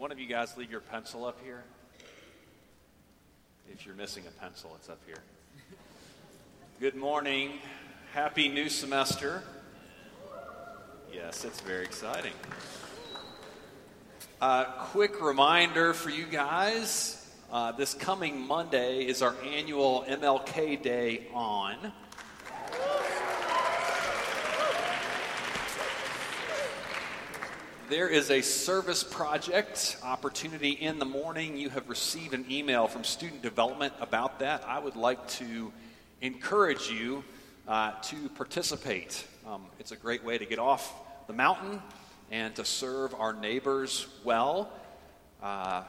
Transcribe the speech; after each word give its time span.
one 0.00 0.10
of 0.10 0.18
you 0.18 0.26
guys 0.26 0.56
leave 0.56 0.70
your 0.70 0.80
pencil 0.80 1.26
up 1.26 1.38
here? 1.44 1.62
If 3.70 3.84
you're 3.84 3.94
missing 3.94 4.24
a 4.26 4.30
pencil, 4.40 4.72
it's 4.76 4.88
up 4.88 4.98
here. 5.04 5.18
Good 6.80 6.94
morning. 6.94 7.50
Happy 8.14 8.48
new 8.48 8.70
semester. 8.70 9.42
Yes, 11.12 11.44
it's 11.44 11.60
very 11.60 11.84
exciting. 11.84 12.32
Uh, 14.40 14.64
quick 14.64 15.20
reminder 15.20 15.92
for 15.92 16.08
you 16.08 16.24
guys 16.24 17.30
uh, 17.52 17.72
this 17.72 17.92
coming 17.92 18.40
Monday 18.40 19.02
is 19.02 19.20
our 19.20 19.34
annual 19.44 20.06
MLK 20.08 20.80
Day 20.80 21.26
on. 21.34 21.92
There 27.90 28.06
is 28.06 28.30
a 28.30 28.40
service 28.40 29.02
project 29.02 29.96
opportunity 30.04 30.70
in 30.70 31.00
the 31.00 31.04
morning. 31.04 31.56
You 31.56 31.70
have 31.70 31.88
received 31.88 32.34
an 32.34 32.44
email 32.48 32.86
from 32.86 33.02
student 33.02 33.42
development 33.42 33.94
about 34.00 34.38
that. 34.38 34.62
I 34.64 34.78
would 34.78 34.94
like 34.94 35.26
to 35.40 35.72
encourage 36.20 36.88
you 36.88 37.24
uh, 37.66 37.90
to 38.02 38.28
participate. 38.36 39.26
Um, 39.44 39.64
it's 39.80 39.90
a 39.90 39.96
great 39.96 40.22
way 40.22 40.38
to 40.38 40.46
get 40.46 40.60
off 40.60 40.94
the 41.26 41.32
mountain 41.32 41.82
and 42.30 42.54
to 42.54 42.64
serve 42.64 43.12
our 43.12 43.32
neighbors 43.32 44.06
well. 44.22 44.72
Uh, 45.42 45.82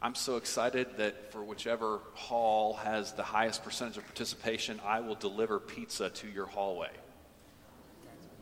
I'm 0.00 0.14
so 0.14 0.36
excited 0.38 0.96
that 0.96 1.30
for 1.30 1.44
whichever 1.44 1.98
hall 2.14 2.72
has 2.72 3.12
the 3.12 3.22
highest 3.22 3.62
percentage 3.62 3.98
of 3.98 4.04
participation, 4.06 4.80
I 4.82 5.00
will 5.00 5.16
deliver 5.16 5.60
pizza 5.60 6.08
to 6.08 6.26
your 6.26 6.46
hallway. 6.46 6.88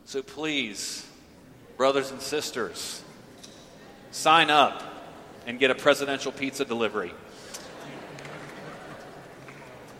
So 0.05 0.21
please, 0.21 1.05
brothers 1.77 2.11
and 2.11 2.21
sisters, 2.21 3.03
sign 4.11 4.49
up 4.49 4.83
and 5.45 5.59
get 5.59 5.71
a 5.71 5.75
presidential 5.75 6.31
pizza 6.31 6.63
delivery. 6.63 7.11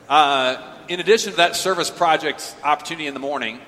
Uh, 0.07 0.77
in 0.87 0.99
addition 0.99 1.31
to 1.31 1.37
that 1.37 1.55
service 1.55 1.89
project 1.89 2.55
opportunity 2.63 3.07
in 3.07 3.13
the 3.13 3.19
morning, 3.19 3.59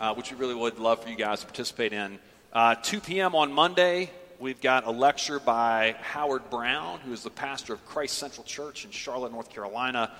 uh, 0.00 0.12
which 0.14 0.30
we 0.30 0.36
really 0.36 0.54
would 0.54 0.78
love 0.78 1.02
for 1.02 1.08
you 1.08 1.16
guys 1.16 1.40
to 1.40 1.46
participate 1.46 1.92
in, 1.92 2.18
uh, 2.52 2.74
2 2.74 3.00
p.m. 3.00 3.34
on 3.34 3.52
Monday, 3.52 4.10
we've 4.38 4.60
got 4.60 4.84
a 4.84 4.90
lecture 4.90 5.40
by 5.40 5.96
Howard 6.02 6.50
Brown, 6.50 7.00
who 7.00 7.12
is 7.12 7.22
the 7.22 7.30
pastor 7.30 7.72
of 7.72 7.84
Christ 7.86 8.18
Central 8.18 8.44
Church 8.44 8.84
in 8.84 8.90
Charlotte, 8.90 9.32
North 9.32 9.50
Carolina. 9.50 10.12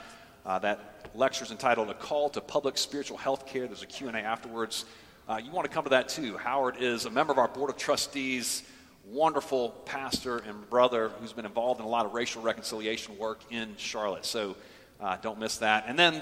Uh, 0.47 0.59
that 0.61 1.11
lecture 1.15 1.45
is 1.45 1.51
entitled 1.51 1.91
"A 1.91 1.95
Call 1.95 2.31
to 2.31 2.41
Public 2.41 2.79
Spiritual 2.79 3.19
Health 3.19 3.47
Care." 3.47 3.67
There's 3.67 3.83
a 3.83 3.87
Q 3.87 4.09
and 4.09 4.17
A 4.17 4.21
afterwards 4.21 4.85
uh, 5.27 5.41
you 5.43 5.51
want 5.51 5.67
to 5.67 5.73
come 5.73 5.85
to 5.85 5.91
that 5.91 6.11
too. 6.11 6.37
Howard 6.37 6.77
is 6.81 7.07
a 7.07 7.11
member 7.11 7.33
of 7.33 7.39
our 7.39 7.49
board 7.49 7.71
of 7.71 7.79
trustees, 7.79 8.63
wonderful 9.07 9.71
pastor 9.87 10.39
and 10.39 10.69
brother 10.69 11.09
who's 11.21 11.33
been 11.33 11.47
involved 11.47 11.81
in 11.81 11.87
a 11.87 11.89
lot 11.89 12.05
of 12.05 12.13
racial 12.13 12.43
reconciliation 12.43 13.17
work 13.17 13.41
in 13.51 13.75
Charlotte. 13.79 14.27
So 14.27 14.55
uh, 15.01 15.17
don't 15.23 15.39
miss 15.39 15.59
that. 15.59 15.85
And 15.87 15.99
then 15.99 16.21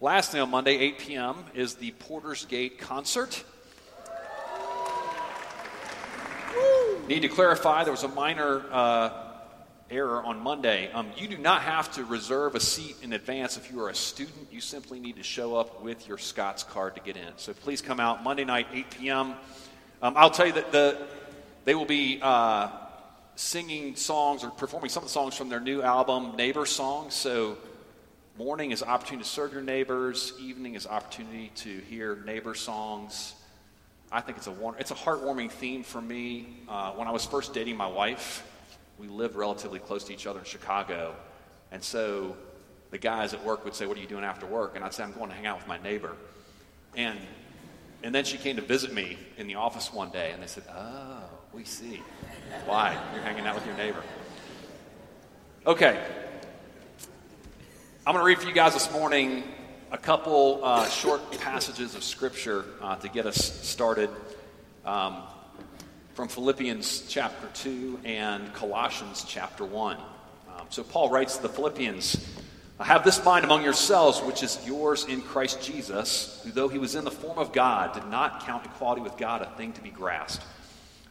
lastly 0.00 0.38
on 0.38 0.50
Monday, 0.50 0.78
8 0.78 0.98
p.m., 0.98 1.36
is 1.54 1.74
the 1.74 1.90
Porter's 1.92 2.44
Gate 2.44 2.78
concert. 2.78 3.42
Need 7.08 7.20
to 7.20 7.28
clarify 7.28 7.82
there 7.82 7.92
was 7.92 8.04
a 8.04 8.08
minor 8.08 8.64
uh, 8.70 9.25
error 9.90 10.22
on 10.22 10.40
Monday. 10.40 10.90
Um, 10.92 11.08
you 11.16 11.28
do 11.28 11.38
not 11.38 11.62
have 11.62 11.92
to 11.92 12.04
reserve 12.04 12.54
a 12.54 12.60
seat 12.60 12.96
in 13.02 13.12
advance 13.12 13.56
if 13.56 13.70
you 13.70 13.80
are 13.82 13.90
a 13.90 13.94
student. 13.94 14.48
You 14.50 14.60
simply 14.60 14.98
need 14.98 15.16
to 15.16 15.22
show 15.22 15.56
up 15.56 15.82
with 15.82 16.08
your 16.08 16.18
Scots 16.18 16.62
card 16.64 16.94
to 16.96 17.00
get 17.00 17.16
in. 17.16 17.32
So 17.36 17.52
please 17.52 17.80
come 17.80 18.00
out 18.00 18.24
Monday 18.24 18.44
night, 18.44 18.66
8 18.72 18.90
p.m. 18.90 19.34
Um, 20.02 20.14
I'll 20.16 20.30
tell 20.30 20.46
you 20.46 20.54
that 20.54 20.72
the, 20.72 21.06
they 21.64 21.74
will 21.74 21.84
be 21.84 22.18
uh, 22.20 22.70
singing 23.36 23.96
songs 23.96 24.42
or 24.42 24.50
performing 24.50 24.90
some 24.90 25.02
of 25.02 25.08
the 25.08 25.12
songs 25.12 25.36
from 25.36 25.48
their 25.48 25.60
new 25.60 25.82
album, 25.82 26.36
Neighbor 26.36 26.66
Songs. 26.66 27.14
So 27.14 27.56
morning 28.38 28.72
is 28.72 28.82
opportunity 28.82 29.24
to 29.24 29.30
serve 29.30 29.52
your 29.52 29.62
neighbors. 29.62 30.32
Evening 30.40 30.74
is 30.74 30.86
opportunity 30.86 31.52
to 31.56 31.78
hear 31.88 32.16
neighbor 32.26 32.54
songs. 32.54 33.34
I 34.10 34.20
think 34.20 34.38
it's 34.38 34.46
a 34.46 34.74
it's 34.78 34.90
a 34.90 34.94
heartwarming 34.94 35.50
theme 35.50 35.82
for 35.82 36.00
me. 36.00 36.46
Uh, 36.68 36.92
when 36.92 37.08
I 37.08 37.10
was 37.10 37.24
first 37.24 37.54
dating 37.54 37.76
my 37.76 37.88
wife, 37.88 38.46
we 38.98 39.08
lived 39.08 39.34
relatively 39.34 39.78
close 39.78 40.04
to 40.04 40.12
each 40.12 40.26
other 40.26 40.38
in 40.38 40.44
Chicago. 40.44 41.14
And 41.70 41.82
so 41.82 42.36
the 42.90 42.98
guys 42.98 43.34
at 43.34 43.44
work 43.44 43.64
would 43.64 43.74
say, 43.74 43.86
What 43.86 43.96
are 43.96 44.00
you 44.00 44.06
doing 44.06 44.24
after 44.24 44.46
work? 44.46 44.76
And 44.76 44.84
I'd 44.84 44.94
say, 44.94 45.02
I'm 45.02 45.12
going 45.12 45.30
to 45.30 45.34
hang 45.36 45.46
out 45.46 45.58
with 45.58 45.66
my 45.66 45.78
neighbor. 45.78 46.16
And, 46.94 47.18
and 48.02 48.14
then 48.14 48.24
she 48.24 48.38
came 48.38 48.56
to 48.56 48.62
visit 48.62 48.92
me 48.92 49.18
in 49.36 49.46
the 49.46 49.56
office 49.56 49.92
one 49.92 50.10
day, 50.10 50.30
and 50.32 50.42
they 50.42 50.46
said, 50.46 50.64
Oh, 50.74 51.24
we 51.52 51.64
see. 51.64 52.02
Why? 52.64 52.96
You're 53.12 53.22
hanging 53.22 53.46
out 53.46 53.54
with 53.54 53.66
your 53.66 53.76
neighbor. 53.76 54.02
Okay. 55.66 56.02
I'm 58.06 58.14
going 58.14 58.22
to 58.22 58.26
read 58.26 58.38
for 58.38 58.46
you 58.46 58.54
guys 58.54 58.72
this 58.72 58.90
morning 58.92 59.42
a 59.90 59.98
couple 59.98 60.60
uh, 60.62 60.88
short 60.88 61.20
passages 61.38 61.94
of 61.94 62.04
Scripture 62.04 62.64
uh, 62.80 62.96
to 62.96 63.08
get 63.08 63.26
us 63.26 63.36
started. 63.66 64.10
Um, 64.84 65.22
from 66.16 66.28
Philippians 66.28 67.04
chapter 67.10 67.46
2 67.52 68.00
and 68.06 68.50
Colossians 68.54 69.22
chapter 69.28 69.66
1. 69.66 69.98
Um, 69.98 70.66
so 70.70 70.82
Paul 70.82 71.10
writes 71.10 71.36
to 71.36 71.42
the 71.42 71.50
Philippians 71.50 72.26
Have 72.80 73.04
this 73.04 73.22
mind 73.22 73.44
among 73.44 73.62
yourselves, 73.62 74.22
which 74.22 74.42
is 74.42 74.58
yours 74.66 75.04
in 75.04 75.20
Christ 75.20 75.62
Jesus, 75.62 76.40
who, 76.42 76.52
though 76.52 76.68
he 76.68 76.78
was 76.78 76.94
in 76.94 77.04
the 77.04 77.10
form 77.10 77.36
of 77.36 77.52
God, 77.52 77.92
did 77.92 78.06
not 78.06 78.46
count 78.46 78.64
equality 78.64 79.02
with 79.02 79.18
God 79.18 79.42
a 79.42 79.50
thing 79.58 79.74
to 79.74 79.82
be 79.82 79.90
grasped, 79.90 80.42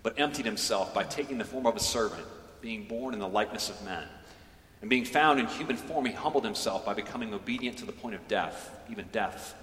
but 0.02 0.20
emptied 0.20 0.48
himself 0.48 0.92
by 0.92 1.04
taking 1.04 1.38
the 1.38 1.46
form 1.46 1.68
of 1.68 1.76
a 1.76 1.80
servant, 1.80 2.26
being 2.60 2.86
born 2.86 3.14
in 3.14 3.20
the 3.20 3.28
likeness 3.28 3.70
of 3.70 3.80
men. 3.86 4.06
And 4.82 4.90
being 4.90 5.06
found 5.06 5.40
in 5.40 5.46
human 5.46 5.78
form, 5.78 6.06
he 6.06 6.14
humbled 6.14 6.46
himself 6.46 6.84
by 6.84 6.96
becoming 6.96 7.32
obedient 7.32 7.78
to 7.78 7.86
the 7.86 7.92
point 7.92 8.16
of 8.16 8.28
death, 8.28 8.76
even 8.90 9.06
death 9.12 9.54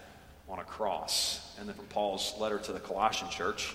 on 0.48 0.60
a 0.60 0.64
cross. 0.64 1.52
And 1.58 1.68
then 1.68 1.74
from 1.74 1.86
Paul's 1.86 2.32
letter 2.38 2.58
to 2.58 2.72
the 2.72 2.80
Colossian 2.80 3.28
church, 3.28 3.74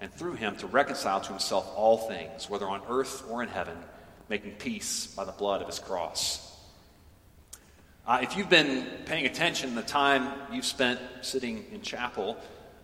and 0.00 0.12
through 0.12 0.34
him 0.34 0.56
to 0.56 0.66
reconcile 0.66 1.20
to 1.20 1.28
himself 1.28 1.70
all 1.76 1.98
things, 1.98 2.48
whether 2.48 2.66
on 2.66 2.82
earth 2.88 3.24
or 3.28 3.42
in 3.42 3.48
heaven, 3.48 3.76
making 4.28 4.52
peace 4.52 5.06
by 5.08 5.24
the 5.24 5.32
blood 5.32 5.60
of 5.60 5.66
his 5.66 5.78
cross. 5.78 6.46
Uh, 8.06 8.20
if 8.22 8.36
you've 8.36 8.48
been 8.48 8.86
paying 9.04 9.26
attention 9.26 9.74
the 9.74 9.82
time 9.82 10.32
you've 10.50 10.64
spent 10.64 10.98
sitting 11.20 11.64
in 11.72 11.82
chapel 11.82 12.36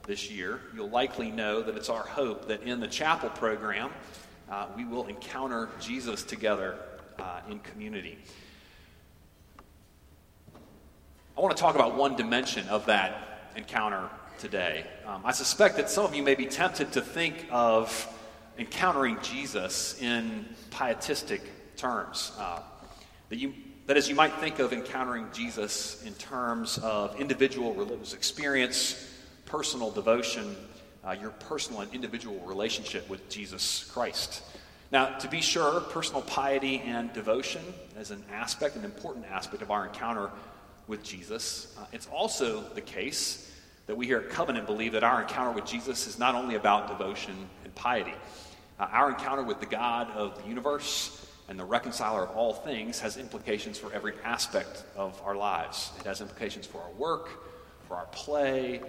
this 0.06 0.30
year, 0.30 0.60
you'll 0.74 0.90
likely 0.90 1.30
know 1.30 1.62
that 1.62 1.76
it's 1.76 1.88
our 1.88 2.02
hope 2.02 2.48
that 2.48 2.62
in 2.62 2.80
the 2.80 2.86
chapel 2.86 3.30
program, 3.30 3.90
uh, 4.50 4.66
we 4.76 4.84
will 4.84 5.06
encounter 5.06 5.68
Jesus 5.80 6.22
together 6.22 6.78
uh, 7.18 7.40
in 7.50 7.58
community. 7.60 8.18
I 11.36 11.40
want 11.40 11.56
to 11.56 11.60
talk 11.60 11.74
about 11.74 11.96
one 11.96 12.14
dimension 12.16 12.68
of 12.68 12.86
that 12.86 13.50
encounter 13.56 14.08
today. 14.38 14.86
Um, 15.06 15.22
I 15.24 15.32
suspect 15.32 15.76
that 15.76 15.90
some 15.90 16.04
of 16.04 16.14
you 16.14 16.22
may 16.22 16.34
be 16.34 16.46
tempted 16.46 16.92
to 16.92 17.00
think 17.00 17.46
of 17.50 18.08
encountering 18.58 19.18
Jesus 19.22 20.00
in 20.00 20.46
pietistic 20.70 21.42
terms. 21.76 22.32
Uh, 22.38 22.60
that, 23.28 23.38
you, 23.38 23.54
that 23.86 23.96
is, 23.96 24.08
you 24.08 24.14
might 24.14 24.32
think 24.34 24.58
of 24.58 24.72
encountering 24.72 25.26
Jesus 25.32 26.02
in 26.04 26.14
terms 26.14 26.78
of 26.78 27.18
individual 27.20 27.74
religious 27.74 28.14
experience, 28.14 29.10
personal 29.46 29.90
devotion, 29.90 30.56
uh, 31.04 31.12
your 31.12 31.30
personal 31.30 31.80
and 31.80 31.92
individual 31.94 32.40
relationship 32.40 33.08
with 33.08 33.28
Jesus 33.28 33.84
Christ. 33.92 34.42
Now, 34.92 35.18
to 35.18 35.28
be 35.28 35.40
sure, 35.40 35.80
personal 35.80 36.22
piety 36.22 36.80
and 36.80 37.12
devotion 37.12 37.62
is 37.98 38.10
an 38.10 38.24
aspect, 38.32 38.76
an 38.76 38.84
important 38.84 39.26
aspect 39.30 39.62
of 39.62 39.70
our 39.70 39.86
encounter 39.86 40.30
with 40.86 41.02
Jesus. 41.02 41.74
Uh, 41.78 41.84
it's 41.92 42.06
also 42.06 42.60
the 42.74 42.80
case 42.80 43.50
that 43.86 43.96
we 43.96 44.06
here 44.06 44.18
at 44.18 44.30
Covenant 44.30 44.66
believe 44.66 44.92
that 44.92 45.04
our 45.04 45.22
encounter 45.22 45.52
with 45.52 45.64
Jesus 45.64 46.06
is 46.06 46.18
not 46.18 46.34
only 46.34 46.56
about 46.56 46.88
devotion 46.88 47.34
and 47.64 47.74
piety. 47.74 48.14
Uh, 48.78 48.88
our 48.90 49.10
encounter 49.10 49.42
with 49.42 49.60
the 49.60 49.66
God 49.66 50.10
of 50.10 50.42
the 50.42 50.48
universe 50.48 51.24
and 51.48 51.58
the 51.58 51.64
reconciler 51.64 52.22
of 52.24 52.30
all 52.36 52.52
things 52.52 52.98
has 52.98 53.16
implications 53.16 53.78
for 53.78 53.92
every 53.92 54.14
aspect 54.24 54.82
of 54.96 55.20
our 55.24 55.36
lives. 55.36 55.92
It 56.00 56.06
has 56.06 56.20
implications 56.20 56.66
for 56.66 56.82
our 56.82 56.90
work, 56.92 57.28
for 57.86 57.96
our 57.96 58.06
play, 58.06 58.80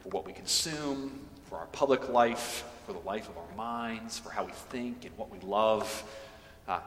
for 0.00 0.10
what 0.10 0.24
we 0.24 0.32
consume, 0.32 1.18
for 1.46 1.58
our 1.58 1.66
public 1.66 2.08
life, 2.08 2.64
for 2.86 2.92
the 2.92 3.00
life 3.00 3.28
of 3.28 3.36
our 3.36 3.56
minds, 3.56 4.18
for 4.18 4.30
how 4.30 4.44
we 4.44 4.52
think 4.52 5.04
and 5.04 5.16
what 5.18 5.30
we 5.30 5.40
love. 5.40 6.04
Uh, 6.68 6.78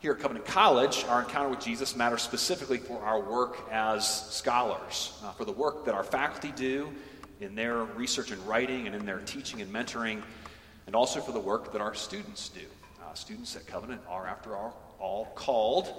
here 0.00 0.12
at 0.12 0.18
Covenant 0.18 0.46
College, 0.46 1.04
our 1.10 1.20
encounter 1.20 1.50
with 1.50 1.60
Jesus 1.60 1.94
matters 1.94 2.22
specifically 2.22 2.78
for 2.78 3.02
our 3.02 3.20
work 3.20 3.68
as 3.70 4.32
scholars, 4.32 5.12
uh, 5.22 5.30
for 5.32 5.44
the 5.44 5.52
work 5.52 5.84
that 5.84 5.94
our 5.94 6.02
faculty 6.02 6.52
do 6.56 6.90
in 7.42 7.54
their 7.54 7.84
research 7.84 8.30
and 8.30 8.40
writing 8.48 8.86
and 8.86 8.96
in 8.96 9.04
their 9.04 9.18
teaching 9.18 9.60
and 9.60 9.70
mentoring, 9.70 10.22
and 10.86 10.96
also 10.96 11.20
for 11.20 11.32
the 11.32 11.40
work 11.40 11.70
that 11.72 11.82
our 11.82 11.94
students 11.94 12.48
do. 12.48 12.62
Uh, 13.02 13.12
students 13.12 13.54
at 13.56 13.66
Covenant 13.66 14.00
are, 14.08 14.26
after 14.26 14.56
all, 14.56 14.74
all 14.98 15.26
called, 15.34 15.92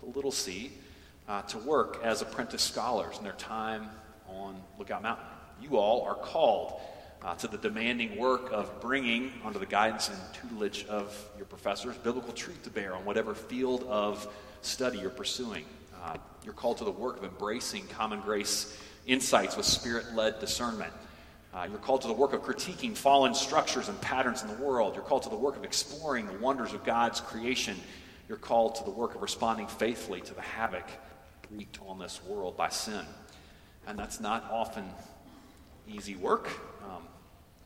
the 0.00 0.06
little 0.14 0.30
c, 0.30 0.70
uh, 1.26 1.42
to 1.42 1.58
work 1.58 1.98
as 2.04 2.22
apprentice 2.22 2.62
scholars 2.62 3.18
in 3.18 3.24
their 3.24 3.32
time 3.32 3.88
on 4.28 4.62
Lookout 4.78 5.02
Mountain. 5.02 5.26
You 5.60 5.78
all 5.78 6.02
are 6.02 6.14
called 6.14 6.80
uh, 7.24 7.34
to 7.36 7.46
the 7.46 7.58
demanding 7.58 8.16
work 8.16 8.50
of 8.52 8.80
bringing, 8.80 9.32
under 9.44 9.58
the 9.58 9.66
guidance 9.66 10.08
and 10.08 10.18
tutelage 10.32 10.84
of 10.86 11.16
your 11.36 11.46
professors, 11.46 11.96
biblical 11.98 12.32
truth 12.32 12.62
to 12.64 12.70
bear 12.70 12.94
on 12.94 13.04
whatever 13.04 13.34
field 13.34 13.84
of 13.84 14.26
study 14.62 14.98
you're 14.98 15.10
pursuing. 15.10 15.64
Uh, 16.02 16.16
you're 16.44 16.54
called 16.54 16.78
to 16.78 16.84
the 16.84 16.90
work 16.90 17.18
of 17.18 17.24
embracing 17.24 17.86
common 17.86 18.20
grace 18.20 18.76
insights 19.06 19.56
with 19.56 19.66
spirit 19.66 20.14
led 20.14 20.38
discernment. 20.40 20.92
Uh, 21.54 21.66
you're 21.68 21.78
called 21.78 22.00
to 22.00 22.08
the 22.08 22.14
work 22.14 22.32
of 22.32 22.42
critiquing 22.42 22.96
fallen 22.96 23.34
structures 23.34 23.88
and 23.88 24.00
patterns 24.00 24.42
in 24.42 24.48
the 24.48 24.54
world. 24.54 24.94
You're 24.94 25.04
called 25.04 25.22
to 25.24 25.28
the 25.28 25.36
work 25.36 25.56
of 25.56 25.64
exploring 25.64 26.26
the 26.26 26.38
wonders 26.38 26.72
of 26.72 26.82
God's 26.82 27.20
creation. 27.20 27.76
You're 28.28 28.38
called 28.38 28.76
to 28.76 28.84
the 28.84 28.90
work 28.90 29.14
of 29.14 29.22
responding 29.22 29.66
faithfully 29.66 30.22
to 30.22 30.34
the 30.34 30.40
havoc 30.40 30.86
wreaked 31.50 31.78
on 31.86 31.98
this 31.98 32.20
world 32.24 32.56
by 32.56 32.70
sin. 32.70 33.04
And 33.86 33.98
that's 33.98 34.20
not 34.20 34.44
often 34.50 34.84
easy 35.88 36.16
work. 36.16 36.48
Um, 36.84 37.02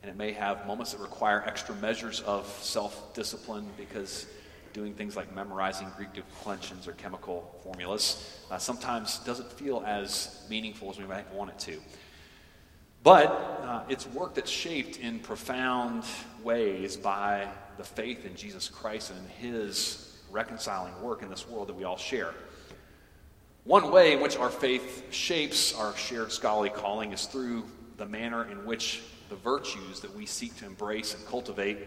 and 0.07 0.15
it 0.15 0.17
may 0.17 0.31
have 0.31 0.65
moments 0.65 0.93
that 0.93 1.01
require 1.01 1.43
extra 1.45 1.75
measures 1.75 2.21
of 2.21 2.47
self 2.61 3.13
discipline 3.13 3.67
because 3.75 4.25
doing 4.71 4.93
things 4.93 5.17
like 5.17 5.35
memorizing 5.35 5.89
Greek 5.97 6.13
declensions 6.13 6.87
or 6.87 6.93
chemical 6.93 7.53
formulas 7.61 8.39
uh, 8.49 8.57
sometimes 8.57 9.19
doesn't 9.19 9.51
feel 9.51 9.83
as 9.85 10.45
meaningful 10.49 10.89
as 10.89 10.97
we 10.97 11.03
might 11.03 11.29
want 11.33 11.49
it 11.49 11.59
to. 11.59 11.81
But 13.03 13.27
uh, 13.63 13.83
it's 13.89 14.07
work 14.07 14.33
that's 14.33 14.49
shaped 14.49 14.97
in 14.97 15.19
profound 15.19 16.05
ways 16.41 16.95
by 16.95 17.45
the 17.77 17.83
faith 17.83 18.25
in 18.25 18.33
Jesus 18.33 18.69
Christ 18.69 19.11
and 19.11 19.29
his 19.29 20.17
reconciling 20.31 21.01
work 21.01 21.21
in 21.21 21.29
this 21.29 21.49
world 21.49 21.67
that 21.67 21.75
we 21.75 21.83
all 21.83 21.97
share. 21.97 22.33
One 23.65 23.91
way 23.91 24.13
in 24.13 24.21
which 24.21 24.37
our 24.37 24.49
faith 24.49 25.07
shapes 25.11 25.75
our 25.75 25.93
shared 25.97 26.31
scholarly 26.31 26.69
calling 26.69 27.11
is 27.11 27.25
through 27.25 27.65
the 27.97 28.05
manner 28.05 28.49
in 28.49 28.65
which 28.65 29.01
the 29.29 29.35
virtues 29.35 29.99
that 30.01 30.15
we 30.15 30.25
seek 30.25 30.55
to 30.57 30.65
embrace 30.65 31.13
and 31.13 31.25
cultivate 31.27 31.79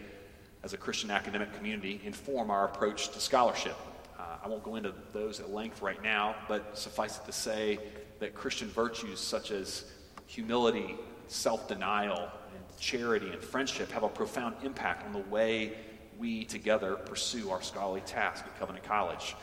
as 0.63 0.73
a 0.73 0.77
Christian 0.77 1.11
academic 1.11 1.53
community 1.57 2.01
inform 2.05 2.51
our 2.51 2.67
approach 2.67 3.11
to 3.11 3.21
scholarship. 3.21 3.77
Uh, 4.19 4.37
I 4.45 4.49
won't 4.49 4.63
go 4.63 4.77
into 4.77 4.93
those 5.13 5.41
at 5.41 5.51
length 5.51 5.81
right 5.81 6.03
now, 6.03 6.37
but 6.49 6.77
suffice 6.77 7.19
it 7.19 7.25
to 7.25 7.33
say 7.33 7.79
that 8.19 8.35
Christian 8.35 8.69
virtues 8.69 9.19
such 9.19 9.51
as 9.51 9.85
humility, 10.27 10.97
self 11.29 11.67
denial, 11.67 12.29
and 12.55 12.79
charity 12.79 13.31
and 13.31 13.43
friendship 13.43 13.91
have 13.93 14.03
a 14.03 14.09
profound 14.09 14.57
impact 14.63 15.07
on 15.07 15.13
the 15.13 15.31
way 15.31 15.73
we 16.19 16.45
together 16.45 16.97
pursue 16.97 17.51
our 17.51 17.63
scholarly 17.63 18.03
task 18.03 18.45
at 18.45 18.59
Covenant 18.59 18.85
College. 18.85 19.35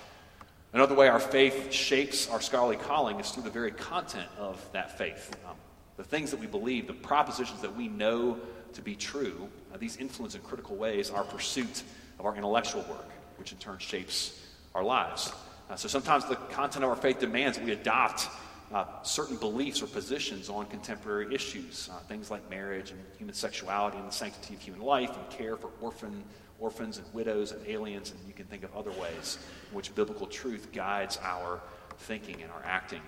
Another 0.74 0.94
way 0.94 1.08
our 1.08 1.20
faith 1.20 1.72
shapes 1.72 2.30
our 2.30 2.42
scholarly 2.42 2.76
calling 2.76 3.20
is 3.20 3.32
through 3.32 3.44
the 3.44 3.50
very 3.50 3.72
content 3.72 4.30
of 4.38 4.64
that 4.74 4.96
faith. 4.98 5.36
Um, 5.50 5.56
the 5.98 6.04
things 6.04 6.32
that 6.32 6.40
we 6.40 6.48
believe, 6.48 6.88
the 6.88 6.94
propositions 6.94 7.62
that 7.62 7.76
we 7.76 7.88
know 7.88 8.40
to 8.74 8.82
be 8.82 8.96
true, 8.96 9.50
uh, 9.74 9.78
these 9.78 9.98
influence 9.98 10.36
in 10.36 10.42
critical 10.42 10.76
ways 10.76 11.10
our 11.10 11.24
pursuit 11.24 11.84
of 12.20 12.26
our 12.26 12.36
intellectual 12.36 12.82
work, 12.84 13.10
which 13.38 13.52
in 13.52 13.58
turn 13.58 13.78
shapes 13.80 14.40
our 14.76 14.84
lives. 14.84 15.34
Uh, 15.70 15.76
so 15.76 15.88
sometimes 15.88 16.26
the 16.26 16.36
content 16.36 16.84
of 16.84 16.90
our 16.90 16.96
faith 16.96 17.20
demands 17.20 17.58
that 17.58 17.66
we 17.66 17.72
adopt 17.72 18.28
uh, 18.74 18.86
certain 19.02 19.38
beliefs 19.38 19.82
or 19.82 19.88
positions 19.88 20.50
on 20.50 20.66
contemporary 20.66 21.34
issues, 21.34 21.90
uh, 21.92 21.98
things 22.08 22.30
like 22.30 22.48
marriage 22.50 22.92
and 22.92 23.00
human 23.18 23.34
sexuality 23.34 23.98
and 23.98 24.08
the 24.08 24.14
sanctity 24.14 24.54
of 24.54 24.62
human 24.62 24.82
life 24.82 25.16
and 25.18 25.30
care 25.30 25.56
for 25.56 25.70
orphan, 25.82 26.24
orphans 26.60 26.98
and 26.98 27.08
widows 27.14 27.52
and 27.52 27.66
aliens, 27.68 28.12
and 28.12 28.20
you 28.28 28.34
can 28.34 28.46
think 28.46 28.64
of 28.64 28.76
other 28.76 28.92
ways 28.92 29.38
in 29.70 29.76
which 29.76 29.94
biblical 29.96 30.28
truth 30.28 30.72
guides 30.74 31.18
our 31.24 31.62
thinking 32.00 32.42
and 32.42 32.52
our 32.52 32.62
acting. 32.66 33.02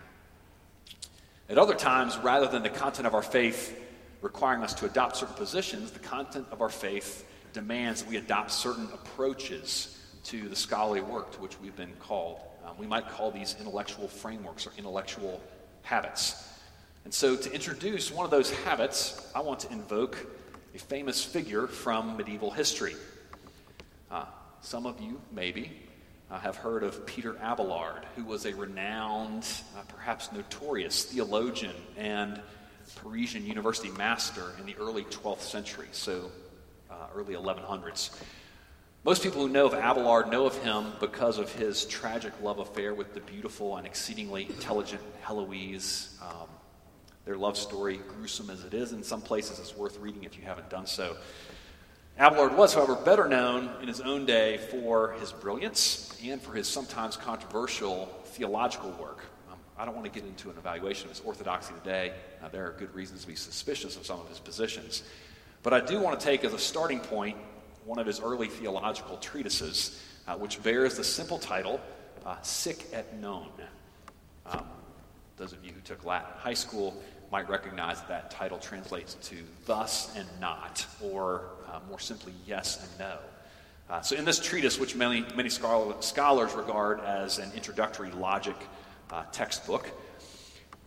At 1.50 1.58
other 1.58 1.74
times, 1.74 2.16
rather 2.20 2.46
than 2.46 2.62
the 2.62 2.70
content 2.70 3.08
of 3.08 3.16
our 3.16 3.24
faith 3.24 3.76
requiring 4.22 4.62
us 4.62 4.76
to 4.76 4.86
adopt 4.86 5.16
certain 5.16 5.34
positions, 5.34 5.90
the 5.90 6.00
content 6.00 6.46
of 6.52 6.62
our 6.62 6.70
faith 6.70 7.26
demands 7.54 8.04
that 8.04 8.10
we 8.10 8.18
adopt 8.18 8.52
certain 8.52 8.88
approaches 8.94 9.98
to 10.26 10.48
the 10.48 10.56
scholarly 10.56 11.02
work 11.02 11.32
to 11.32 11.42
which 11.42 11.60
we've 11.60 11.76
been 11.76 11.94
called. 12.00 12.40
Um, 12.64 12.78
we 12.78 12.86
might 12.86 13.10
call 13.10 13.32
these 13.32 13.56
intellectual 13.60 14.08
frameworks 14.08 14.68
or 14.68 14.72
intellectual 14.78 15.42
habits. 15.82 16.48
And 17.04 17.12
so, 17.12 17.36
to 17.36 17.52
introduce 17.52 18.12
one 18.12 18.26
of 18.26 18.32
those 18.32 18.52
habits, 18.52 19.32
I 19.34 19.42
want 19.42 19.62
to 19.62 19.72
invoke 19.72 20.18
a 20.76 20.78
famous 20.78 21.24
figure 21.24 21.66
from 21.66 22.16
medieval 22.16 22.52
history. 22.52 22.96
Uh, 24.12 24.26
some 24.62 24.86
of 24.86 25.02
you, 25.02 25.20
maybe, 25.32 25.72
uh, 26.32 26.40
have 26.40 26.56
heard 26.56 26.84
of 26.84 27.06
Peter 27.06 27.36
Abelard, 27.42 28.06
who 28.16 28.24
was 28.24 28.46
a 28.46 28.54
renowned, 28.54 29.48
uh, 29.78 29.82
perhaps 29.88 30.32
notorious 30.32 31.06
theologian 31.06 31.76
and 31.98 32.42
Parisian 32.96 33.46
university 33.46 33.90
master 33.92 34.54
in 34.60 34.66
the 34.66 34.76
early 34.78 35.04
12th 35.06 35.42
century, 35.42 35.88
so 35.92 36.32
uh, 36.90 37.08
early 37.16 37.36
1100s. 37.36 38.12
Most 39.06 39.24
people 39.24 39.42
who 39.42 39.50
know 39.50 39.68
of 39.68 39.74
Abelard 39.74 40.30
know 40.30 40.46
of 40.46 40.58
him 40.62 40.92
because 41.00 41.38
of 41.38 41.52
his 41.54 41.86
tragic 41.86 42.34
love 42.42 42.60
affair 42.60 42.94
with 42.94 43.14
the 43.14 43.22
beautiful 43.22 43.78
and 43.78 43.88
exceedingly 43.88 44.44
intelligent 44.44 45.02
Heloise. 45.22 46.18
Um, 46.22 46.50
their 47.26 47.38
love 47.38 47.58
story, 47.58 48.02
gruesome 48.10 48.50
as 48.50 48.64
it 48.66 48.74
is 48.74 48.92
in 48.92 49.04
some 49.04 49.22
places, 49.22 49.60
is 49.60 49.76
worth 49.76 49.98
reading 50.00 50.24
if 50.26 50.38
you 50.38 50.44
haven't 50.44 50.70
done 50.70 50.86
so. 50.86 51.16
Abelard 52.20 52.58
was, 52.58 52.74
however, 52.74 52.96
better 52.96 53.30
known 53.30 53.70
in 53.82 53.88
his 53.88 54.02
own 54.02 54.26
day 54.26 54.58
for 54.58 55.14
his 55.22 55.32
brilliance 55.32 56.14
and 56.22 56.42
for 56.42 56.54
his 56.54 56.68
sometimes 56.68 57.16
controversial 57.16 58.08
theological 58.26 58.92
work. 59.00 59.24
Um, 59.50 59.58
I 59.78 59.86
don't 59.86 59.96
want 59.96 60.04
to 60.04 60.12
get 60.12 60.28
into 60.28 60.50
an 60.50 60.58
evaluation 60.58 61.06
of 61.06 61.16
his 61.16 61.22
orthodoxy 61.26 61.74
today. 61.76 62.12
Uh, 62.44 62.50
there 62.50 62.68
are 62.68 62.72
good 62.74 62.94
reasons 62.94 63.22
to 63.22 63.28
be 63.28 63.36
suspicious 63.36 63.96
of 63.96 64.06
some 64.06 64.20
of 64.20 64.28
his 64.28 64.38
positions. 64.38 65.04
But 65.64 65.72
I 65.72 65.80
do 65.80 66.02
want 66.02 66.20
to 66.20 66.26
take 66.26 66.44
as 66.44 66.54
a 66.54 66.60
starting 66.60 67.00
point 67.00 67.38
one 67.86 68.00
of 68.00 68.06
his 68.06 68.20
early 68.20 68.50
theological 68.50 69.16
treatises, 69.16 70.04
uh, 70.28 70.36
which 70.36 70.62
bears 70.62 70.98
the 70.98 71.06
simple 71.06 71.40
title, 71.40 71.80
uh, 72.26 72.36
Sic 72.42 72.86
et 72.92 73.18
Non. 73.22 73.48
Um, 74.46 74.66
those 75.38 75.54
of 75.54 75.64
you 75.64 75.72
who 75.72 75.80
took 75.80 76.04
Latin 76.04 76.28
in 76.34 76.40
high 76.42 76.54
school 76.54 77.02
might 77.32 77.50
recognize 77.50 78.00
that, 78.02 78.08
that 78.10 78.32
title 78.32 78.58
translates 78.58 79.16
to 79.16 79.38
thus 79.66 80.16
and 80.16 80.28
not, 80.40 80.86
or 81.02 81.44
uh, 81.72 81.80
more 81.88 82.00
simply, 82.00 82.34
yes 82.46 82.82
and 82.82 83.00
no. 83.00 83.18
Uh, 83.90 84.02
so, 84.02 84.16
in 84.16 84.26
this 84.26 84.40
treatise, 84.40 84.80
which 84.80 84.96
many, 84.96 85.26
many 85.36 85.50
scholars 85.50 86.54
regard 86.54 87.00
as 87.02 87.40
an 87.40 87.52
introductory 87.56 88.12
logic 88.12 88.56
uh, 89.12 89.24
textbook, 89.32 89.90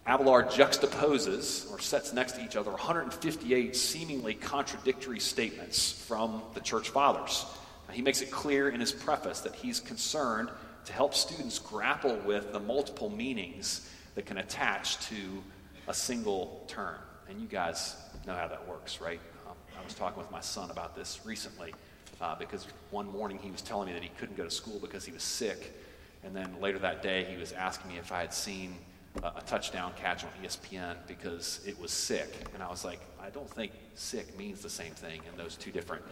Abelard 0.07 0.49
juxtaposes 0.49 1.71
or 1.71 1.81
sets 1.81 2.13
next 2.13 2.33
to 2.33 2.45
each 2.45 2.57
other 2.57 2.73
158 2.73 3.77
seemingly 3.77 4.35
contradictory 4.35 5.21
statements 5.21 5.93
from 5.93 6.43
the 6.55 6.61
church 6.61 6.91
fathers. 6.91 7.45
he 7.93 8.03
makes 8.03 8.21
it 8.21 8.31
clear 8.31 8.69
in 8.69 8.81
his 8.81 8.91
preface 8.91 9.41
that 9.41 9.55
he's 9.55 9.79
concerned 9.79 10.49
to 10.87 10.93
help 10.93 11.15
students 11.15 11.61
grapple 11.61 12.17
with 12.25 12.53
the 12.53 12.59
multiple 12.59 13.11
meanings 13.11 13.89
that 14.17 14.27
can 14.27 14.39
attach 14.39 14.99
to 15.09 15.43
a 15.89 15.95
single 15.95 16.65
term. 16.69 16.97
And 17.29 17.41
you 17.41 17.47
guys 17.47 17.97
know 18.27 18.35
how 18.35 18.49
that 18.49 18.67
works, 18.69 19.01
right? 19.01 19.21
Um, 19.47 19.55
I 19.79 19.85
was 19.85 19.95
talking 19.95 20.19
with 20.19 20.31
my 20.31 20.41
son 20.41 20.71
about 20.71 20.95
this 20.95 21.21
recently 21.25 21.75
uh, 22.21 22.35
because 22.37 22.67
one 22.91 23.11
morning 23.11 23.39
he 23.39 23.51
was 23.51 23.63
telling 23.63 23.89
me 23.89 23.95
that 23.95 24.03
he 24.03 24.11
couldn't 24.19 24.37
go 24.37 24.45
to 24.45 24.51
school 24.51 24.79
because 24.81 25.05
he 25.05 25.13
was 25.13 25.23
sick. 25.23 25.77
And 26.25 26.35
then 26.37 26.55
later 26.61 26.79
that 26.81 27.03
day, 27.03 27.25
he 27.25 27.37
was 27.37 27.53
asking 27.53 27.91
me 27.91 27.99
if 27.99 28.13
I 28.13 28.21
had 28.21 28.33
seen 28.33 28.77
a, 29.23 29.43
touchdown 29.43 29.93
catch 29.97 30.25
on 30.25 30.31
ESPN 30.43 30.97
because 31.07 31.61
it 31.67 31.79
was 31.81 31.91
sick. 31.91 32.33
And 32.55 32.63
I 32.63 32.69
was 32.69 32.85
like, 32.85 33.01
I 33.21 33.31
don't 33.31 33.51
think 33.51 33.73
sick 33.95 34.37
means 34.39 34.63
the 34.63 34.71
same 34.71 34.93
thing 34.93 35.21
in 35.31 35.37
those 35.37 35.57
two 35.57 35.71
different 35.71 36.05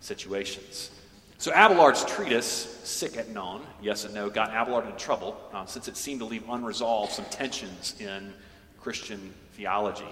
situations. 0.00 0.90
So 1.40 1.52
Abelard's 1.52 2.04
treatise, 2.04 2.80
Sic 2.82 3.16
et 3.16 3.28
Non, 3.28 3.62
yes 3.80 4.04
and 4.04 4.12
no, 4.12 4.28
got 4.28 4.50
Abelard 4.50 4.86
in 4.86 4.96
trouble 4.96 5.40
um, 5.52 5.68
since 5.68 5.86
it 5.86 5.96
seemed 5.96 6.18
to 6.20 6.26
leave 6.26 6.42
unresolved 6.48 7.12
some 7.12 7.26
tensions 7.26 7.94
in 8.00 8.32
Christian 8.80 9.32
theology. 9.52 10.08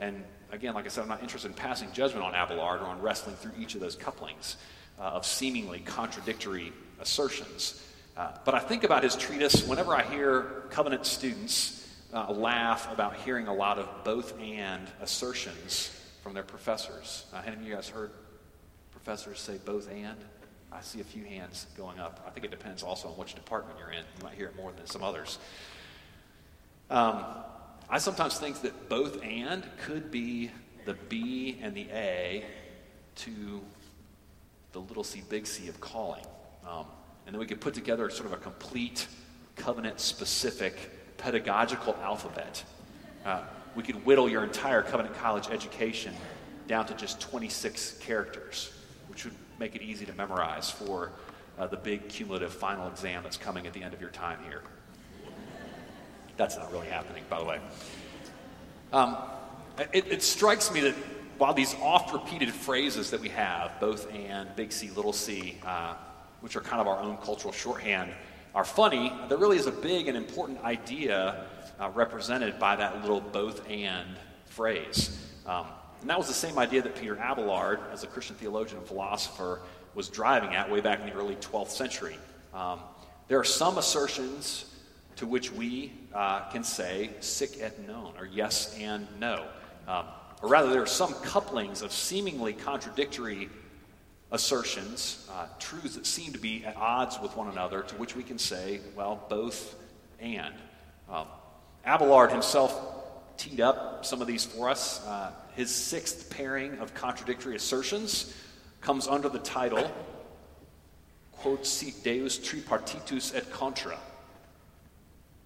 And 0.00 0.24
again, 0.50 0.74
like 0.74 0.84
I 0.84 0.88
said, 0.88 1.02
I'm 1.02 1.08
not 1.08 1.22
interested 1.22 1.48
in 1.48 1.54
passing 1.54 1.90
judgment 1.92 2.24
on 2.24 2.34
Abelard 2.34 2.80
or 2.80 2.86
on 2.86 3.00
wrestling 3.00 3.36
through 3.36 3.52
each 3.58 3.74
of 3.74 3.80
those 3.80 3.96
couplings 3.96 4.56
uh, 4.98 5.02
of 5.02 5.26
seemingly 5.26 5.80
contradictory 5.80 6.72
assertions. 7.00 7.82
Uh, 8.16 8.32
but 8.44 8.54
I 8.54 8.58
think 8.58 8.84
about 8.84 9.02
his 9.02 9.16
treatise 9.16 9.66
whenever 9.66 9.94
I 9.94 10.02
hear 10.02 10.64
covenant 10.70 11.06
students 11.06 11.88
uh, 12.12 12.30
laugh 12.30 12.92
about 12.92 13.16
hearing 13.16 13.48
a 13.48 13.54
lot 13.54 13.78
of 13.78 13.88
both 14.04 14.38
and 14.38 14.86
assertions 15.00 15.98
from 16.22 16.34
their 16.34 16.42
professors. 16.42 17.24
Uh, 17.32 17.42
any 17.46 17.56
of 17.56 17.62
you 17.62 17.74
guys 17.74 17.88
heard 17.88 18.10
professors 18.92 19.40
say 19.40 19.58
both 19.64 19.90
and? 19.90 20.18
I 20.70 20.80
see 20.80 21.00
a 21.00 21.04
few 21.04 21.24
hands 21.24 21.66
going 21.76 21.98
up. 21.98 22.22
I 22.26 22.30
think 22.30 22.44
it 22.44 22.50
depends 22.50 22.82
also 22.82 23.08
on 23.08 23.14
which 23.14 23.34
department 23.34 23.78
you're 23.78 23.90
in. 23.90 24.04
You 24.18 24.24
might 24.24 24.34
hear 24.34 24.46
it 24.46 24.56
more 24.56 24.72
than 24.72 24.86
some 24.86 25.02
others. 25.02 25.38
Um, 26.88 27.24
I 27.92 27.98
sometimes 27.98 28.38
think 28.38 28.62
that 28.62 28.88
both 28.88 29.22
and 29.22 29.62
could 29.82 30.10
be 30.10 30.50
the 30.86 30.94
B 30.94 31.58
and 31.60 31.74
the 31.74 31.88
A 31.92 32.42
to 33.16 33.60
the 34.72 34.80
little 34.80 35.04
c, 35.04 35.22
big 35.28 35.46
C 35.46 35.68
of 35.68 35.78
calling. 35.78 36.24
Um, 36.66 36.86
and 37.26 37.34
then 37.34 37.38
we 37.38 37.44
could 37.44 37.60
put 37.60 37.74
together 37.74 38.08
sort 38.08 38.24
of 38.24 38.32
a 38.32 38.38
complete 38.38 39.08
covenant 39.56 40.00
specific 40.00 41.18
pedagogical 41.18 41.94
alphabet. 42.02 42.64
Uh, 43.26 43.42
we 43.76 43.82
could 43.82 44.02
whittle 44.06 44.26
your 44.26 44.42
entire 44.42 44.80
Covenant 44.80 45.14
College 45.14 45.50
education 45.50 46.14
down 46.66 46.86
to 46.86 46.94
just 46.94 47.20
26 47.20 47.98
characters, 47.98 48.72
which 49.08 49.24
would 49.24 49.34
make 49.58 49.76
it 49.76 49.82
easy 49.82 50.06
to 50.06 50.14
memorize 50.14 50.70
for 50.70 51.12
uh, 51.58 51.66
the 51.66 51.76
big 51.76 52.08
cumulative 52.08 52.54
final 52.54 52.88
exam 52.88 53.22
that's 53.22 53.36
coming 53.36 53.66
at 53.66 53.74
the 53.74 53.82
end 53.82 53.92
of 53.92 54.00
your 54.00 54.10
time 54.10 54.38
here. 54.44 54.62
That's 56.36 56.56
not 56.56 56.72
really 56.72 56.88
happening, 56.88 57.24
by 57.28 57.38
the 57.38 57.44
way. 57.44 57.60
Um, 58.92 59.16
it, 59.92 60.06
it 60.10 60.22
strikes 60.22 60.72
me 60.72 60.80
that 60.80 60.94
while 61.38 61.54
these 61.54 61.74
oft 61.80 62.12
repeated 62.12 62.52
phrases 62.52 63.10
that 63.10 63.20
we 63.20 63.28
have, 63.30 63.72
both 63.80 64.12
and, 64.14 64.54
big 64.54 64.72
C, 64.72 64.90
little 64.90 65.12
c, 65.12 65.58
uh, 65.64 65.94
which 66.40 66.56
are 66.56 66.60
kind 66.60 66.80
of 66.80 66.86
our 66.86 67.00
own 67.00 67.16
cultural 67.18 67.52
shorthand, 67.52 68.12
are 68.54 68.64
funny, 68.64 69.12
there 69.28 69.38
really 69.38 69.56
is 69.56 69.66
a 69.66 69.72
big 69.72 70.08
and 70.08 70.16
important 70.16 70.62
idea 70.62 71.46
uh, 71.80 71.88
represented 71.90 72.58
by 72.58 72.76
that 72.76 73.00
little 73.00 73.20
both 73.20 73.68
and 73.68 74.16
phrase. 74.44 75.18
Um, 75.46 75.66
and 76.00 76.10
that 76.10 76.18
was 76.18 76.28
the 76.28 76.34
same 76.34 76.58
idea 76.58 76.82
that 76.82 76.94
Peter 76.94 77.16
Abelard, 77.16 77.80
as 77.92 78.02
a 78.02 78.06
Christian 78.06 78.36
theologian 78.36 78.78
and 78.78 78.86
philosopher, 78.86 79.60
was 79.94 80.08
driving 80.08 80.54
at 80.54 80.70
way 80.70 80.80
back 80.80 81.00
in 81.00 81.06
the 81.06 81.12
early 81.12 81.36
12th 81.36 81.68
century. 81.70 82.16
Um, 82.52 82.80
there 83.28 83.38
are 83.38 83.44
some 83.44 83.78
assertions 83.78 84.71
to 85.16 85.26
which 85.26 85.52
we 85.52 85.92
uh, 86.14 86.48
can 86.50 86.64
say 86.64 87.10
sic 87.20 87.58
et 87.60 87.86
non, 87.86 88.12
or 88.18 88.26
yes 88.26 88.76
and 88.78 89.06
no. 89.18 89.46
Um, 89.86 90.06
or 90.42 90.48
rather, 90.48 90.70
there 90.70 90.82
are 90.82 90.86
some 90.86 91.14
couplings 91.14 91.82
of 91.82 91.92
seemingly 91.92 92.52
contradictory 92.52 93.48
assertions, 94.32 95.28
uh, 95.32 95.46
truths 95.58 95.94
that 95.94 96.06
seem 96.06 96.32
to 96.32 96.38
be 96.38 96.64
at 96.64 96.76
odds 96.76 97.20
with 97.20 97.36
one 97.36 97.48
another, 97.48 97.82
to 97.82 97.94
which 97.96 98.16
we 98.16 98.22
can 98.22 98.38
say, 98.38 98.80
well, 98.96 99.24
both 99.28 99.76
and. 100.20 100.54
Um, 101.10 101.26
Abelard 101.84 102.30
himself 102.30 102.74
teed 103.36 103.60
up 103.60 104.04
some 104.06 104.20
of 104.20 104.26
these 104.26 104.44
for 104.44 104.68
us. 104.68 105.04
Uh, 105.06 105.32
his 105.54 105.70
sixth 105.70 106.30
pairing 106.30 106.78
of 106.78 106.94
contradictory 106.94 107.56
assertions 107.56 108.34
comes 108.80 109.06
under 109.06 109.28
the 109.28 109.38
title, 109.38 109.90
Quod 111.32 111.66
sit 111.66 112.02
Deus 112.02 112.38
tripartitus 112.38 113.34
et 113.34 113.50
contra, 113.50 113.98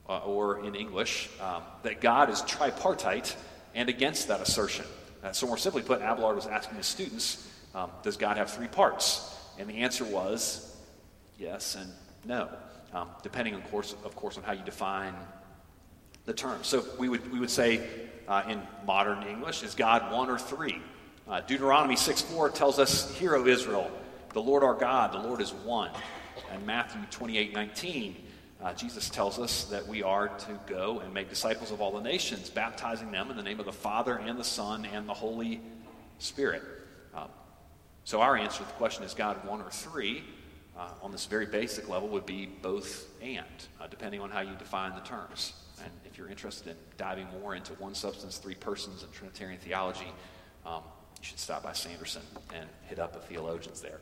uh, 0.08 0.18
or 0.18 0.64
in 0.64 0.75
English, 0.75 1.28
um, 1.40 1.62
that 1.82 2.00
God 2.00 2.30
is 2.30 2.42
tripartite 2.42 3.36
and 3.75 3.88
against 3.88 4.28
that 4.28 4.40
assertion. 4.40 4.84
Uh, 5.22 5.32
so, 5.32 5.46
more 5.46 5.58
simply 5.58 5.82
put, 5.82 6.00
Abelard 6.00 6.36
was 6.36 6.46
asking 6.46 6.76
his 6.76 6.86
students, 6.86 7.48
um, 7.75 7.90
Does 8.02 8.16
God 8.16 8.36
have 8.36 8.50
three 8.50 8.68
parts? 8.68 9.34
And 9.58 9.68
the 9.68 9.78
answer 9.78 10.04
was 10.04 10.76
yes 11.38 11.75
and 11.76 11.90
no, 12.25 12.48
um, 12.92 13.08
depending, 13.22 13.54
of 13.54 13.64
course, 13.70 13.94
of 14.04 14.14
course, 14.16 14.36
on 14.36 14.42
how 14.42 14.52
you 14.52 14.64
define 14.64 15.14
the 16.25 16.32
term. 16.32 16.62
So, 16.62 16.84
we 16.98 17.08
would, 17.08 17.32
we 17.32 17.40
would 17.40 17.50
say 17.50 17.86
uh, 18.28 18.44
in 18.48 18.62
modern 18.86 19.22
English, 19.25 19.62
Is 19.62 19.75
God 19.75 20.12
one 20.12 20.30
or 20.30 20.38
three? 20.38 20.80
Uh, 21.28 21.40
Deuteronomy 21.40 21.96
6 21.96 22.22
4 22.22 22.50
tells 22.50 22.78
us, 22.78 23.12
Hear, 23.16 23.34
O 23.34 23.46
Israel, 23.46 23.90
the 24.32 24.42
Lord 24.42 24.62
our 24.62 24.75
God, 24.75 25.12
the 25.12 25.18
Lord 25.18 25.40
is 25.40 25.52
one. 25.52 25.90
And 26.52 26.64
Matthew 26.64 27.00
28 27.10 27.52
19 27.52 28.16
uh, 28.62 28.72
Jesus 28.72 29.10
tells 29.10 29.38
us 29.38 29.64
that 29.64 29.86
we 29.86 30.02
are 30.02 30.28
to 30.28 30.60
go 30.66 31.00
and 31.00 31.12
make 31.12 31.28
disciples 31.28 31.70
of 31.70 31.80
all 31.80 31.92
the 31.92 32.00
nations, 32.00 32.48
baptizing 32.48 33.10
them 33.10 33.30
in 33.30 33.36
the 33.36 33.42
name 33.42 33.60
of 33.60 33.66
the 33.66 33.72
Father 33.72 34.16
and 34.16 34.38
the 34.38 34.44
Son 34.44 34.86
and 34.86 35.08
the 35.08 35.14
Holy 35.14 35.60
Spirit. 36.18 36.62
Um, 37.14 37.28
so, 38.04 38.20
our 38.20 38.36
answer 38.36 38.58
to 38.58 38.64
the 38.64 38.72
question 38.72 39.04
is 39.04 39.14
God 39.14 39.44
one 39.46 39.60
or 39.60 39.70
three? 39.70 40.25
Uh, 40.78 40.88
on 41.02 41.10
this 41.10 41.25
very 41.25 41.46
basic 41.46 41.88
level, 41.88 42.06
would 42.06 42.26
be 42.26 42.44
both 42.44 43.06
and, 43.22 43.46
uh, 43.80 43.86
depending 43.86 44.20
on 44.20 44.28
how 44.28 44.40
you 44.40 44.54
define 44.58 44.94
the 44.94 45.00
terms. 45.00 45.54
And 45.82 45.90
if 46.04 46.18
you're 46.18 46.28
interested 46.28 46.70
in 46.70 46.76
diving 46.98 47.26
more 47.40 47.54
into 47.54 47.72
one 47.75 47.94
substance, 47.94 48.36
three 48.36 48.54
persons, 48.54 49.02
and 49.02 49.10
Trinitarian 49.10 49.58
theology, 49.58 50.12
um, 50.66 50.82
you 51.18 51.25
should 51.25 51.38
stop 51.38 51.62
by 51.62 51.72
Sanderson 51.72 52.20
and 52.54 52.68
hit 52.88 52.98
up 52.98 53.14
the 53.14 53.20
theologians 53.20 53.80
there. 53.80 54.00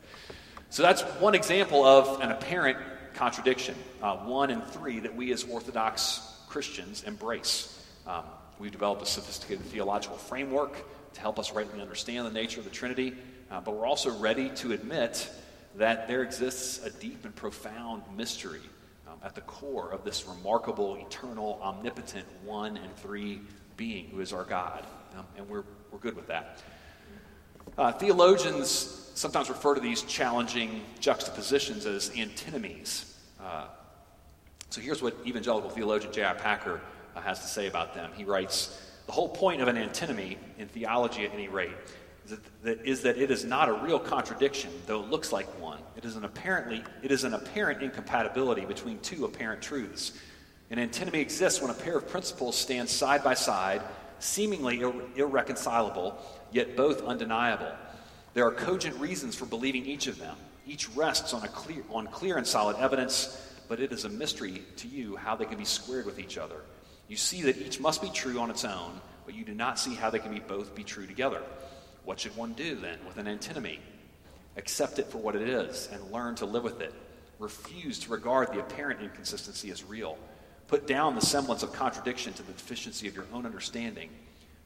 So 0.75 0.83
that's 0.83 1.03
one 1.21 1.37
example 1.37 1.85
of 1.85 2.21
an 2.21 2.33
apparent 2.33 2.79
contradiction, 3.15 3.77
uh, 4.03 4.17
one 4.17 4.51
and 4.51 4.67
three, 4.67 4.99
that 4.99 5.15
we 5.15 5.31
as 5.31 5.45
Orthodox 5.45 6.21
Christians 6.49 7.05
embrace. 7.05 7.81
Um, 8.09 8.25
we've 8.59 8.73
developed 8.73 9.01
a 9.01 9.07
sophisticated 9.07 9.65
theological 9.67 10.17
framework 10.17 10.75
to 11.13 11.21
help 11.21 11.39
us 11.39 11.53
rightly 11.53 11.81
understand 11.81 12.27
the 12.27 12.33
nature 12.33 12.59
of 12.59 12.65
the 12.65 12.73
Trinity, 12.73 13.15
uh, 13.53 13.61
but 13.61 13.77
we're 13.77 13.87
also 13.87 14.19
ready 14.19 14.49
to 14.49 14.73
admit 14.73 15.31
that 15.77 16.09
there 16.09 16.25
exists 16.25 16.85
a 16.85 16.91
deep 16.91 17.25
and 17.25 17.37
profound 17.37 18.03
mystery 18.17 18.63
um, 19.07 19.19
at 19.23 19.37
the 19.37 19.43
core 19.43 19.93
of 19.93 20.03
this 20.03 20.27
remarkable, 20.27 20.97
eternal, 20.97 21.61
omnipotent 21.63 22.27
one 22.45 22.77
and 22.79 22.97
three 22.97 23.41
being 23.77 24.09
who 24.09 24.19
is 24.19 24.33
our 24.33 24.43
God. 24.43 24.85
Um, 25.17 25.25
and 25.37 25.49
we're, 25.49 25.63
we're 25.93 26.01
good 26.01 26.17
with 26.17 26.27
that. 26.27 26.65
Uh, 27.79 27.93
theologians 27.93 29.04
sometimes 29.15 29.49
refer 29.49 29.75
to 29.75 29.81
these 29.81 30.03
challenging 30.03 30.83
juxtapositions 31.01 31.87
as 31.87 32.11
antinomies. 32.17 33.17
Uh, 33.41 33.67
so 34.71 34.81
here's 34.81 35.03
what 35.03 35.17
evangelical 35.25 35.71
theologian 35.71 36.13
J.I. 36.13 36.35
Packer 36.35 36.81
uh, 37.15 37.21
has 37.21 37.41
to 37.41 37.47
say 37.47 37.69
about 37.69 37.95
them. 37.95 38.11
He 38.15 38.25
writes 38.25 38.81
The 39.07 39.13
whole 39.13 39.29
point 39.29 39.63
of 39.63 39.69
an 39.69 39.77
antinomy, 39.77 40.37
in 40.59 40.69
theology 40.69 41.25
at 41.25 41.33
any 41.33 41.49
rate, 41.49 41.71
is 42.25 42.31
that, 42.31 42.63
that, 42.65 42.85
is 42.85 43.03
that 43.03 43.17
it 43.17 43.31
is 43.31 43.45
not 43.45 43.69
a 43.69 43.73
real 43.73 43.99
contradiction, 43.99 44.71
though 44.87 45.03
it 45.03 45.11
looks 45.11 45.33
like 45.33 45.47
one. 45.61 45.79
It 45.97 46.05
is 46.05 46.17
an 46.17 46.25
apparently 46.25 46.83
it 47.03 47.13
is 47.13 47.25
an 47.25 47.35
apparent 47.35 47.83
incompatibility 47.83 48.65
between 48.65 48.99
two 48.99 49.25
apparent 49.25 49.63
truths. 49.63 50.13
An 50.71 50.79
antinomy 50.79 51.21
exists 51.21 51.61
when 51.61 51.71
a 51.71 51.75
pair 51.75 51.99
of 51.99 52.09
principles 52.09 52.57
stand 52.57 52.89
side 52.89 53.23
by 53.23 53.35
side, 53.35 53.83
seemingly 54.19 54.79
irre- 54.79 55.17
irreconcilable, 55.17 56.19
yet 56.51 56.77
both 56.77 57.03
undeniable. 57.03 57.73
There 58.35 58.45
are 58.45 58.51
cogent 58.51 58.99
reasons 58.99 59.37
for 59.37 59.47
believing 59.47 59.87
each 59.87 60.09
of 60.09 60.19
them. 60.19 60.37
Each 60.67 60.89
rests 60.91 61.33
on, 61.33 61.43
clear, 61.49 61.85
on 61.89 62.09
clear 62.09 62.37
and 62.37 62.47
solid 62.47 62.77
evidence, 62.79 63.41
but 63.69 63.79
it 63.79 63.93
is 63.93 64.05
a 64.05 64.09
mystery 64.09 64.63
to 64.77 64.89
you 64.89 65.15
how 65.15 65.37
they 65.37 65.45
can 65.45 65.57
be 65.57 65.65
squared 65.65 66.05
with 66.05 66.19
each 66.19 66.37
other. 66.37 66.57
You 67.07 67.17
see 67.17 67.43
that 67.43 67.59
each 67.59 67.79
must 67.79 68.03
be 68.03 68.11
true 68.11 68.41
on 68.41 68.51
its 68.51 68.65
own, 68.65 69.01
but 69.25 69.35
you 69.35 69.45
do 69.45 69.55
not 69.55 69.79
see 69.79 69.95
how 69.95 70.11
they 70.11 70.19
can 70.19 70.35
be 70.35 70.41
both 70.41 70.75
be 70.75 70.83
true 70.83 71.07
together. 71.07 71.43
What 72.05 72.19
should 72.19 72.37
one 72.37 72.55
do 72.55 72.75
then 72.75 72.99
with 73.07 73.19
an 73.19 73.29
antinomy? 73.29 73.79
Accept 74.57 74.99
it 74.99 75.11
for 75.11 75.19
what 75.19 75.37
it 75.37 75.49
is 75.49 75.89
and 75.93 76.11
learn 76.11 76.35
to 76.37 76.47
live 76.47 76.65
with 76.65 76.81
it. 76.81 76.93
Refuse 77.39 78.01
to 78.01 78.11
regard 78.11 78.53
the 78.53 78.61
apparent 78.61 79.01
inconsistency 79.01 79.71
as 79.71 79.85
real. 79.85 80.19
Put 80.67 80.87
down 80.89 81.15
the 81.15 81.21
semblance 81.21 81.63
of 81.63 81.73
contradiction 81.73 82.33
to 82.33 82.43
the 82.43 82.53
deficiency 82.53 83.07
of 83.07 83.15
your 83.15 83.27
own 83.33 83.47
understanding 83.47 84.11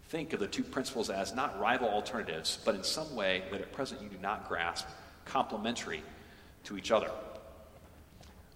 think 0.09 0.33
of 0.33 0.41
the 0.41 0.47
two 0.47 0.65
principles 0.65 1.11
as 1.11 1.35
not 1.35 1.59
rival 1.61 1.89
alternatives, 1.89 2.59
but 2.65 2.75
in 2.75 2.83
some 2.83 3.15
way 3.15 3.45
that 3.51 3.61
at 3.61 3.73
present 3.73 4.01
you 4.01 4.09
do 4.09 4.17
not 4.23 4.49
grasp, 4.49 4.87
complementary 5.25 6.03
to 6.65 6.79
each 6.79 6.91
other. 6.91 7.11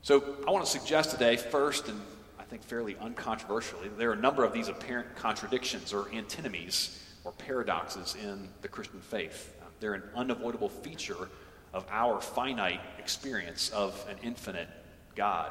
So 0.02 0.36
I 0.46 0.50
want 0.50 0.64
to 0.64 0.70
suggest 0.70 1.10
today, 1.10 1.36
first, 1.36 1.88
and 1.88 2.00
I 2.38 2.44
think 2.44 2.62
fairly 2.62 2.94
uncontroversially, 2.94 3.90
there 3.96 4.10
are 4.10 4.14
a 4.14 4.20
number 4.20 4.44
of 4.44 4.52
these 4.52 4.68
apparent 4.68 5.14
contradictions 5.14 5.92
or 5.92 6.08
antinomies 6.12 6.98
or 7.24 7.32
paradoxes 7.32 8.16
in 8.20 8.48
the 8.62 8.68
Christian 8.68 9.00
faith. 9.00 9.54
They're 9.78 9.94
an 9.94 10.02
unavoidable 10.14 10.68
feature 10.68 11.28
of 11.72 11.86
our 11.90 12.20
finite 12.20 12.80
experience 12.98 13.70
of 13.70 14.06
an 14.08 14.16
infinite 14.22 14.68
God. 15.14 15.50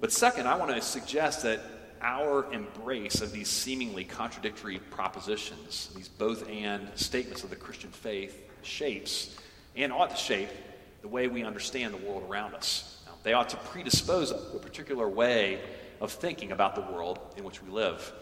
But 0.00 0.12
second, 0.12 0.48
I 0.48 0.56
want 0.56 0.74
to 0.74 0.80
suggest 0.80 1.42
that 1.42 1.60
our 2.02 2.52
embrace 2.52 3.20
of 3.20 3.32
these 3.32 3.48
seemingly 3.48 4.04
contradictory 4.04 4.78
propositions, 4.90 5.90
these 5.94 6.08
both 6.08 6.48
and 6.48 6.88
statements 6.96 7.44
of 7.44 7.50
the 7.50 7.56
Christian 7.56 7.90
faith, 7.90 8.50
shapes 8.62 9.36
and 9.76 9.92
ought 9.92 10.10
to 10.10 10.16
shape 10.16 10.50
the 11.00 11.08
way 11.08 11.28
we 11.28 11.44
understand 11.44 11.94
the 11.94 11.98
world 11.98 12.24
around 12.28 12.54
us. 12.54 13.02
Now, 13.06 13.12
they 13.22 13.32
ought 13.32 13.48
to 13.50 13.56
predispose 13.56 14.30
a 14.30 14.58
particular 14.58 15.08
way 15.08 15.60
of 16.00 16.12
thinking 16.12 16.52
about 16.52 16.74
the 16.74 16.80
world 16.92 17.18
in 17.36 17.44
which 17.44 17.62
we 17.62 17.70
live, 17.70 18.12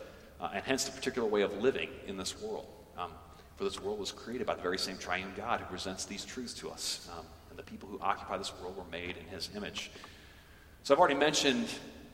uh, 0.40 0.50
and 0.54 0.64
hence 0.64 0.84
the 0.84 0.92
particular 0.92 1.26
way 1.26 1.42
of 1.42 1.56
living 1.62 1.88
in 2.06 2.16
this 2.16 2.40
world. 2.40 2.66
Um, 2.96 3.12
for 3.56 3.64
this 3.64 3.80
world 3.82 3.98
was 3.98 4.12
created 4.12 4.46
by 4.46 4.54
the 4.54 4.62
very 4.62 4.78
same 4.78 4.96
triune 4.96 5.32
God 5.36 5.60
who 5.60 5.66
presents 5.66 6.04
these 6.04 6.24
truths 6.24 6.54
to 6.54 6.70
us. 6.70 7.08
Um, 7.12 7.24
and 7.50 7.58
the 7.58 7.62
people 7.62 7.88
who 7.88 7.98
occupy 8.00 8.38
this 8.38 8.52
world 8.60 8.76
were 8.76 8.90
made 8.90 9.16
in 9.16 9.26
his 9.26 9.50
image. 9.54 9.90
So 10.82 10.94
I've 10.94 11.00
already 11.00 11.14
mentioned 11.14 11.68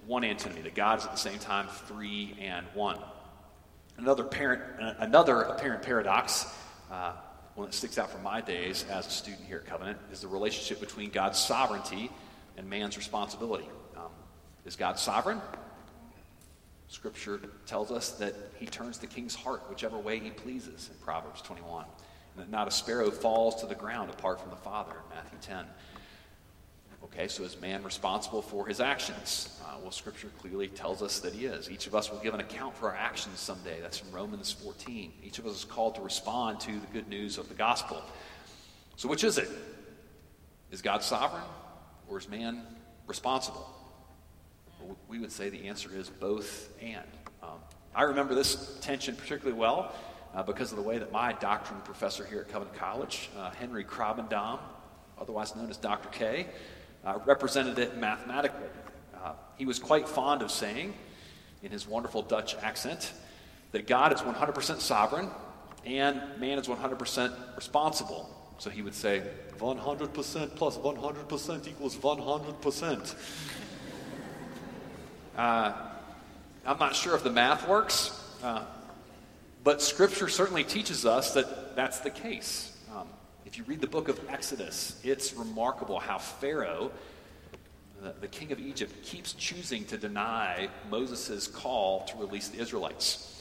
one 0.07 0.25
antinomy, 0.25 0.63
that 0.63 0.75
God 0.75 0.99
is 0.99 1.05
at 1.05 1.13
the 1.13 1.19
same 1.19 1.39
time 1.39 1.69
three 1.87 2.37
and 2.41 2.67
one. 2.75 2.99
Another, 3.99 4.25
parent, 4.25 4.63
uh, 4.81 4.95
another 4.99 5.43
apparent 5.43 5.83
paradox 5.83 6.47
uh, 6.91 7.13
one 7.55 7.67
that 7.67 7.75
sticks 7.75 7.97
out 7.97 8.11
from 8.11 8.23
my 8.23 8.43
days 8.43 8.85
as 8.91 9.07
a 9.07 9.11
student 9.11 9.43
here 9.47 9.59
at 9.59 9.67
Covenant 9.67 9.99
is 10.13 10.21
the 10.21 10.29
relationship 10.29 10.79
between 10.79 11.11
God's 11.11 11.39
sovereignty 11.39 12.11
and 12.59 12.69
man's 12.69 12.99
responsibility. 12.99 13.67
Um, 13.97 14.11
is 14.67 14.77
God 14.77 14.99
sovereign? 14.99 15.41
Scripture 16.89 17.41
tells 17.65 17.91
us 17.91 18.11
that 18.13 18.35
he 18.59 18.67
turns 18.67 18.99
the 18.99 19.07
king's 19.07 19.35
heart 19.35 19.63
whichever 19.71 19.99
way 19.99 20.19
he 20.19 20.31
pleases 20.31 20.91
in 20.93 21.03
Proverbs 21.03 21.41
21. 21.43 21.87
And 22.37 22.45
that 22.45 22.51
not 22.51 22.69
a 22.69 22.71
sparrow 22.71 23.11
falls 23.11 23.57
to 23.63 23.67
the 23.67 23.75
ground 23.75 24.11
apart 24.11 24.41
from 24.41 24.51
the 24.51 24.57
Father 24.57 24.93
in 24.93 25.17
Matthew 25.17 25.39
10. 25.41 25.65
Okay, 27.07 27.29
so 27.29 27.45
is 27.45 27.61
man 27.61 27.85
responsible 27.85 28.43
for 28.43 28.67
his 28.67 28.81
actions? 28.81 29.61
Uh, 29.65 29.77
well, 29.81 29.93
Scripture 29.93 30.29
clearly 30.41 30.67
tells 30.67 31.03
us 31.03 31.21
that 31.21 31.33
he 31.33 31.47
is. 31.47 31.71
Each 31.71 31.87
of 31.87 31.95
us 31.95 32.11
will 32.11 32.19
give 32.19 32.35
an 32.35 32.41
account 32.41 32.77
for 32.77 32.89
our 32.89 32.97
actions 32.97 33.39
someday. 33.39 33.81
That's 33.81 33.99
from 33.99 34.11
Romans 34.11 34.51
14. 34.51 35.13
Each 35.23 35.39
of 35.39 35.47
us 35.47 35.59
is 35.59 35.65
called 35.65 35.95
to 35.95 36.01
respond 36.01 36.59
to 36.61 36.73
the 36.73 36.87
good 36.93 37.07
news 37.09 37.39
of 37.39 37.49
the 37.49 37.55
gospel. 37.55 38.03
So, 38.97 39.09
which 39.09 39.23
is 39.23 39.39
it? 39.39 39.49
Is 40.73 40.83
God 40.83 41.05
sovereign 41.05 41.45
or 42.09 42.19
is 42.19 42.29
man 42.29 42.63
responsible? 43.07 43.73
Well, 44.81 44.97
we 45.07 45.21
would 45.21 45.31
say 45.31 45.49
the 45.49 45.69
answer 45.69 45.91
is 45.95 46.11
both 46.11 46.73
and. 46.83 47.07
Um, 47.41 47.61
I 47.95 48.03
remember 48.03 48.35
this 48.35 48.79
tension 48.81 49.15
particularly 49.15 49.57
well 49.57 49.95
uh, 50.35 50.43
because 50.43 50.73
of 50.73 50.77
the 50.77 50.83
way 50.83 50.99
that 50.99 51.13
my 51.13 51.35
doctrine 51.35 51.81
professor 51.83 52.25
here 52.25 52.41
at 52.41 52.49
Covenant 52.49 52.77
College, 52.77 53.31
uh, 53.39 53.51
Henry 53.53 53.85
Krabbendam, 53.85 54.59
otherwise 55.21 55.55
known 55.55 55.71
as 55.71 55.77
Dr. 55.77 56.09
K, 56.09 56.49
uh, 57.07 57.19
represented 57.25 57.79
it 57.79 57.97
mathematically. 57.97 58.69
Uh, 59.15 59.33
he 59.57 59.65
was 59.65 59.79
quite 59.79 60.09
fond 60.09 60.43
of 60.43 60.51
saying, 60.51 60.93
in 61.63 61.71
his 61.71 61.87
wonderful 61.87 62.21
Dutch 62.21 62.57
accent, 62.57 63.13
that 63.73 63.87
God 63.87 64.13
is 64.13 64.21
100% 64.21 64.81
sovereign 64.81 65.31
and 65.85 66.21
man 66.39 66.59
is 66.59 66.67
100% 66.67 67.57
responsible. 67.57 68.29
So 68.59 68.71
he 68.71 68.83
would 68.83 68.95
say, 68.95 69.23
100% 69.59 70.57
plus 70.57 70.77
100% 70.77 71.69
equals 71.69 71.97
100%. 71.97 73.15
Uh, 75.37 75.73
I'm 76.65 76.79
not 76.79 76.97
sure 76.97 77.15
if 77.15 77.23
the 77.23 77.31
math 77.31 77.69
works, 77.69 78.21
uh, 78.43 78.65
but 79.63 79.81
Scripture 79.81 80.29
certainly 80.29 80.65
teaches 80.65 81.07
us 81.07 81.35
that 81.35 81.77
that's 81.77 82.01
the 82.01 82.11
case. 82.11 82.76
If 83.47 83.57
you 83.57 83.65
read 83.65 83.81
the 83.81 83.87
book 83.87 84.09
of 84.09 84.21
Exodus, 84.29 85.01
it's 85.05 85.33
remarkable 85.33 86.01
how 86.01 86.19
Pharaoh, 86.19 86.91
the, 88.03 88.13
the 88.21 88.27
king 88.27 88.51
of 88.51 88.59
Egypt, 88.59 89.05
keeps 89.05 89.35
choosing 89.35 89.85
to 89.85 89.97
deny 89.97 90.69
Moses' 90.91 91.47
call 91.47 92.01
to 92.07 92.19
release 92.19 92.49
the 92.49 92.61
Israelites. 92.61 93.41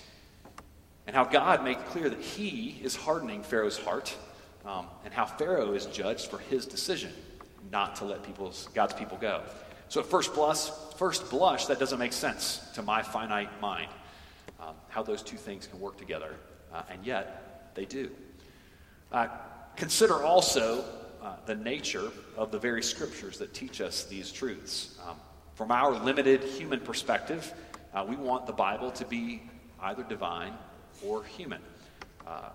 And 1.07 1.15
how 1.15 1.24
God 1.24 1.63
made 1.63 1.83
clear 1.88 2.07
that 2.07 2.21
he 2.21 2.79
is 2.83 2.95
hardening 2.95 3.41
Pharaoh's 3.41 3.79
heart, 3.79 4.15
um, 4.63 4.85
and 5.03 5.12
how 5.12 5.25
Pharaoh 5.25 5.74
is 5.74 5.88
judged 5.88 6.29
for 6.29 6.38
his 6.38 6.67
decision 6.67 7.12
not 7.71 7.95
to 7.95 8.05
let 8.05 8.21
people's, 8.21 8.69
God's 8.75 8.93
people 8.93 9.17
go. 9.17 9.41
So 9.89 10.01
at 10.01 10.05
first 10.05 10.35
blush, 10.35 10.69
first 10.97 11.31
blush, 11.31 11.65
that 11.65 11.79
doesn't 11.79 12.00
make 12.00 12.13
sense 12.13 12.62
to 12.75 12.83
my 12.83 13.01
finite 13.01 13.59
mind, 13.59 13.89
um, 14.59 14.75
how 14.88 15.01
those 15.01 15.24
two 15.24 15.38
things 15.38 15.65
can 15.65 15.79
work 15.79 15.97
together. 15.97 16.35
Uh, 16.71 16.83
and 16.91 17.03
yet, 17.03 17.71
they 17.74 17.85
do. 17.85 18.12
Uh, 19.12 19.27
Consider 19.75 20.24
also 20.24 20.86
uh, 21.22 21.36
the 21.46 21.55
nature 21.55 22.10
of 22.38 22.50
the 22.50 22.58
very 22.60 22.82
scriptures 22.82 23.38
that 23.39 23.53
teach 23.53 23.82
us 23.82 24.05
these 24.05 24.32
truths. 24.32 24.98
Um, 25.05 25.17
from 25.53 25.70
our 25.70 25.91
limited 25.91 26.44
human 26.44 26.79
perspective, 26.79 27.53
uh, 27.94 28.05
we 28.08 28.15
want 28.15 28.46
the 28.46 28.53
Bible 28.53 28.91
to 28.91 29.05
be 29.05 29.44
either 29.82 30.03
divine 30.03 30.53
or 31.05 31.25
human. 31.25 31.62
Uh, 32.25 32.50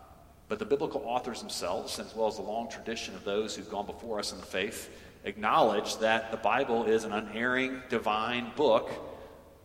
but 0.49 0.59
the 0.59 0.65
biblical 0.65 1.03
authors 1.05 1.41
themselves, 1.41 1.99
as 1.99 2.17
well 2.17 2.27
as 2.27 2.37
the 2.37 2.43
long 2.43 2.71
tradition 2.71 3.15
of 3.15 3.25
those 3.25 3.55
who've 3.55 3.71
gone 3.71 3.87
before 3.87 4.19
us 4.19 4.33
in 4.33 4.39
the 4.39 4.47
faith, 4.47 4.91
acknowledge 5.25 5.99
that 5.99 6.31
the 6.31 6.39
Bible 6.39 6.85
is 6.85 7.05
an 7.05 7.13
unerring 7.13 7.83
divine 7.91 8.51
book 8.57 8.91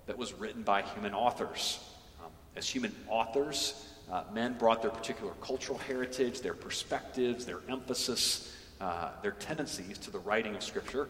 that 0.07 0.17
was 0.17 0.33
written 0.33 0.61
by 0.61 0.81
human 0.81 1.13
authors. 1.13 1.79
Um, 2.23 2.31
as 2.55 2.67
human 2.67 2.93
authors, 3.07 3.87
uh, 4.11 4.23
men 4.33 4.53
brought 4.57 4.81
their 4.81 4.91
particular 4.91 5.33
cultural 5.41 5.77
heritage, 5.77 6.41
their 6.41 6.53
perspectives, 6.53 7.45
their 7.45 7.59
emphasis, 7.69 8.55
uh, 8.79 9.09
their 9.21 9.31
tendencies 9.31 9.97
to 9.97 10.11
the 10.11 10.19
writing 10.19 10.55
of 10.55 10.63
Scripture. 10.63 11.09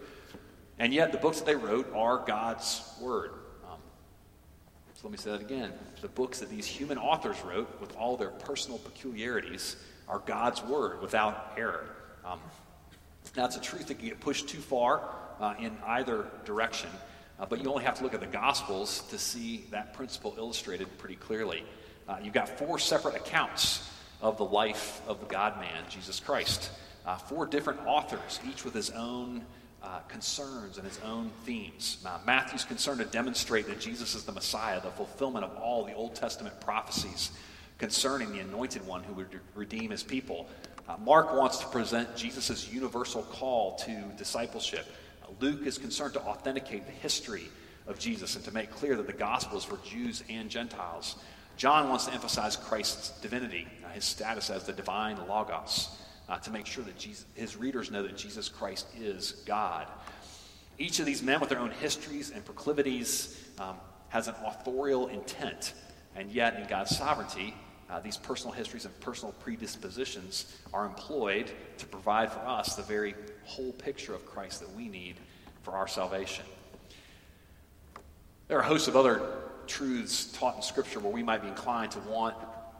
And 0.79 0.93
yet, 0.93 1.11
the 1.11 1.17
books 1.17 1.39
that 1.39 1.45
they 1.45 1.55
wrote 1.55 1.91
are 1.93 2.23
God's 2.25 2.81
Word. 3.01 3.31
Um, 3.69 3.79
so 4.93 5.07
let 5.07 5.11
me 5.11 5.17
say 5.17 5.31
that 5.31 5.41
again. 5.41 5.71
The 6.01 6.07
books 6.09 6.39
that 6.39 6.49
these 6.49 6.65
human 6.65 6.97
authors 6.97 7.41
wrote, 7.43 7.79
with 7.79 7.95
all 7.95 8.17
their 8.17 8.29
personal 8.29 8.77
peculiarities, 8.79 9.77
are 10.07 10.19
God's 10.19 10.61
Word 10.63 11.01
without 11.01 11.53
error. 11.57 11.89
Um, 12.25 12.39
now, 13.35 13.45
it's 13.45 13.57
a 13.57 13.61
truth 13.61 13.87
that 13.87 13.95
can 13.99 14.07
get 14.07 14.19
pushed 14.19 14.47
too 14.47 14.59
far 14.59 15.01
uh, 15.39 15.55
in 15.59 15.75
either 15.85 16.27
direction, 16.45 16.89
uh, 17.39 17.45
but 17.45 17.61
you 17.61 17.69
only 17.69 17.83
have 17.83 17.97
to 17.97 18.03
look 18.03 18.13
at 18.13 18.21
the 18.21 18.27
Gospels 18.27 19.01
to 19.09 19.17
see 19.17 19.65
that 19.71 19.93
principle 19.93 20.35
illustrated 20.37 20.97
pretty 20.97 21.15
clearly. 21.15 21.63
Uh, 22.07 22.17
you've 22.21 22.33
got 22.33 22.49
four 22.49 22.77
separate 22.77 23.15
accounts 23.15 23.89
of 24.21 24.37
the 24.37 24.45
life 24.45 25.01
of 25.07 25.19
the 25.19 25.25
God 25.25 25.59
man, 25.59 25.83
Jesus 25.89 26.19
Christ. 26.19 26.71
Uh, 27.05 27.17
four 27.17 27.45
different 27.45 27.79
authors, 27.85 28.39
each 28.49 28.63
with 28.63 28.73
his 28.73 28.89
own 28.91 29.43
uh, 29.83 29.99
concerns 30.07 30.77
and 30.77 30.87
his 30.87 30.99
own 31.05 31.29
themes. 31.43 31.97
Uh, 32.05 32.17
Matthew's 32.25 32.65
concerned 32.65 32.99
to 32.99 33.05
demonstrate 33.05 33.67
that 33.67 33.79
Jesus 33.79 34.15
is 34.15 34.23
the 34.23 34.31
Messiah, 34.31 34.81
the 34.81 34.89
fulfillment 34.89 35.45
of 35.45 35.55
all 35.57 35.85
the 35.85 35.93
Old 35.93 36.15
Testament 36.15 36.59
prophecies 36.61 37.31
concerning 37.77 38.31
the 38.31 38.39
anointed 38.39 38.85
one 38.87 39.03
who 39.03 39.13
would 39.13 39.39
redeem 39.53 39.91
his 39.91 40.01
people. 40.01 40.47
Uh, 40.87 40.97
Mark 40.97 41.35
wants 41.35 41.57
to 41.59 41.67
present 41.67 42.15
Jesus' 42.15 42.71
universal 42.71 43.23
call 43.23 43.75
to 43.77 44.03
discipleship. 44.17 44.85
Uh, 45.23 45.27
Luke 45.39 45.65
is 45.65 45.77
concerned 45.77 46.13
to 46.13 46.21
authenticate 46.21 46.85
the 46.85 46.91
history 46.91 47.49
of 47.87 47.99
Jesus 47.99 48.35
and 48.35 48.45
to 48.45 48.51
make 48.51 48.71
clear 48.71 48.95
that 48.95 49.07
the 49.07 49.13
gospel 49.13 49.57
is 49.57 49.63
for 49.63 49.77
Jews 49.85 50.23
and 50.29 50.49
Gentiles. 50.49 51.17
John 51.57 51.89
wants 51.89 52.05
to 52.05 52.13
emphasize 52.13 52.57
Christ's 52.57 53.09
divinity, 53.21 53.67
uh, 53.85 53.89
his 53.89 54.03
status 54.03 54.49
as 54.49 54.65
the 54.65 54.73
divine 54.73 55.17
Logos, 55.27 55.89
uh, 56.27 56.37
to 56.39 56.51
make 56.51 56.65
sure 56.65 56.83
that 56.83 56.97
Jesus, 56.97 57.25
his 57.35 57.55
readers 57.55 57.91
know 57.91 58.03
that 58.03 58.17
Jesus 58.17 58.49
Christ 58.49 58.87
is 58.99 59.43
God. 59.45 59.87
Each 60.77 60.99
of 60.99 61.05
these 61.05 61.23
men, 61.23 61.39
with 61.39 61.49
their 61.49 61.59
own 61.59 61.71
histories 61.71 62.31
and 62.31 62.43
proclivities, 62.43 63.41
um, 63.59 63.77
has 64.09 64.27
an 64.27 64.35
authorial 64.45 65.07
intent, 65.07 65.73
and 66.15 66.29
yet, 66.29 66.59
in 66.59 66.67
God's 66.67 66.95
sovereignty, 66.95 67.55
uh, 67.89 67.99
these 67.99 68.17
personal 68.17 68.53
histories 68.53 68.85
and 68.85 68.99
personal 68.99 69.33
predispositions 69.33 70.53
are 70.73 70.85
employed 70.85 71.51
to 71.77 71.85
provide 71.85 72.31
for 72.31 72.39
us 72.39 72.75
the 72.75 72.81
very 72.81 73.15
whole 73.43 73.71
picture 73.73 74.13
of 74.13 74.25
Christ 74.25 74.59
that 74.59 74.71
we 74.73 74.89
need 74.89 75.15
for 75.63 75.71
our 75.71 75.87
salvation. 75.87 76.45
There 78.47 78.57
are 78.57 78.61
a 78.61 78.65
host 78.65 78.87
of 78.87 78.95
other 78.95 79.21
truths 79.67 80.31
taught 80.31 80.55
in 80.55 80.61
Scripture 80.61 80.99
where 80.99 81.11
we 81.11 81.23
might 81.23 81.41
be 81.41 81.47
inclined 81.47 81.91
to 81.91 81.99
want, 81.99 82.35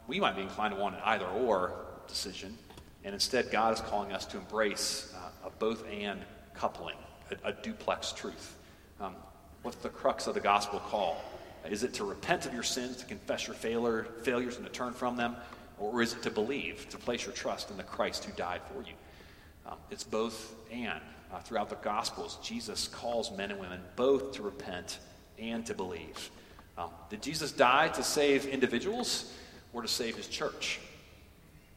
we 0.06 0.20
might 0.20 0.36
be 0.36 0.42
inclined 0.42 0.74
to 0.74 0.80
want 0.80 0.96
an 0.96 1.02
either 1.04 1.26
or 1.26 1.72
decision. 2.08 2.56
And 3.04 3.14
instead, 3.14 3.50
God 3.50 3.74
is 3.74 3.80
calling 3.80 4.12
us 4.12 4.24
to 4.26 4.38
embrace 4.38 5.14
uh, 5.16 5.48
a 5.48 5.50
both 5.50 5.84
and 5.88 6.20
coupling, 6.54 6.96
a, 7.30 7.50
a 7.50 7.52
duplex 7.52 8.12
truth. 8.12 8.56
Um, 9.00 9.14
what's 9.62 9.76
the 9.78 9.88
crux 9.88 10.26
of 10.26 10.34
the 10.34 10.40
gospel 10.40 10.80
call? 10.80 11.22
Is 11.68 11.82
it 11.82 11.94
to 11.94 12.04
repent 12.04 12.46
of 12.46 12.54
your 12.54 12.62
sins, 12.62 12.96
to 12.98 13.06
confess 13.06 13.46
your 13.46 13.56
failure, 13.56 14.06
failures, 14.22 14.56
and 14.56 14.66
to 14.66 14.72
turn 14.72 14.92
from 14.92 15.16
them? 15.16 15.36
Or 15.78 16.02
is 16.02 16.14
it 16.14 16.22
to 16.22 16.30
believe, 16.30 16.88
to 16.90 16.96
place 16.96 17.26
your 17.26 17.34
trust 17.34 17.70
in 17.70 17.76
the 17.76 17.82
Christ 17.82 18.24
who 18.24 18.32
died 18.32 18.62
for 18.72 18.82
you? 18.82 18.94
Um, 19.66 19.78
it's 19.90 20.04
both 20.04 20.54
and. 20.70 21.00
Uh, 21.32 21.40
throughout 21.40 21.68
the 21.68 21.76
Gospels, 21.76 22.38
Jesus 22.40 22.86
calls 22.86 23.36
men 23.36 23.50
and 23.50 23.58
women 23.58 23.80
both 23.96 24.32
to 24.34 24.42
repent 24.42 25.00
and 25.38 25.66
to 25.66 25.74
believe. 25.74 26.30
Um, 26.78 26.90
did 27.08 27.22
Jesus 27.22 27.52
die 27.52 27.88
to 27.88 28.02
save 28.02 28.46
individuals 28.46 29.32
or 29.72 29.82
to 29.82 29.88
save 29.88 30.16
his 30.16 30.28
church? 30.28 30.80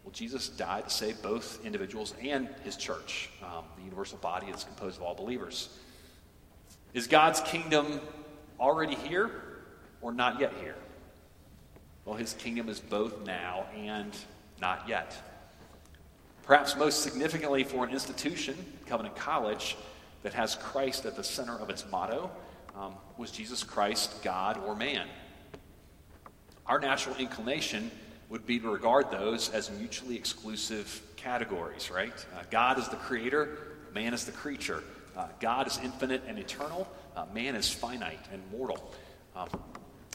Well, 0.03 0.11
Jesus 0.11 0.49
died 0.49 0.85
to 0.85 0.89
save 0.89 1.21
both 1.21 1.63
individuals 1.65 2.13
and 2.21 2.49
his 2.63 2.75
church, 2.75 3.29
um, 3.43 3.63
the 3.77 3.83
universal 3.83 4.17
body 4.17 4.47
that's 4.47 4.63
composed 4.63 4.97
of 4.97 5.03
all 5.03 5.15
believers. 5.15 5.69
Is 6.93 7.07
God's 7.07 7.41
kingdom 7.41 8.01
already 8.59 8.95
here 8.95 9.29
or 10.01 10.11
not 10.11 10.39
yet 10.39 10.53
here? 10.61 10.75
Well, 12.05 12.15
his 12.15 12.33
kingdom 12.33 12.69
is 12.69 12.79
both 12.79 13.25
now 13.25 13.65
and 13.75 14.15
not 14.59 14.87
yet. 14.87 15.15
Perhaps 16.43 16.75
most 16.75 17.03
significantly 17.03 17.63
for 17.63 17.85
an 17.85 17.91
institution, 17.91 18.55
Covenant 18.87 19.15
College, 19.15 19.77
that 20.23 20.33
has 20.33 20.55
Christ 20.55 21.05
at 21.05 21.15
the 21.15 21.23
center 21.23 21.55
of 21.55 21.69
its 21.69 21.85
motto, 21.91 22.31
um, 22.79 22.93
was 23.17 23.29
Jesus 23.29 23.63
Christ 23.63 24.23
God 24.23 24.57
or 24.65 24.75
man? 24.75 25.07
Our 26.65 26.79
natural 26.79 27.15
inclination 27.17 27.91
would 28.29 28.45
be 28.45 28.59
to 28.59 28.69
regard 28.69 29.11
those 29.11 29.49
as 29.49 29.69
mutually 29.71 30.15
exclusive 30.15 31.01
categories, 31.17 31.91
right? 31.91 32.13
Uh, 32.35 32.43
God 32.49 32.79
is 32.79 32.87
the 32.87 32.95
creator, 32.95 33.57
man 33.93 34.13
is 34.13 34.25
the 34.25 34.31
creature. 34.31 34.83
Uh, 35.17 35.27
God 35.39 35.67
is 35.67 35.79
infinite 35.83 36.23
and 36.27 36.39
eternal, 36.39 36.87
uh, 37.15 37.25
man 37.33 37.55
is 37.55 37.69
finite 37.69 38.25
and 38.31 38.41
mortal. 38.51 38.93
Um, 39.35 39.49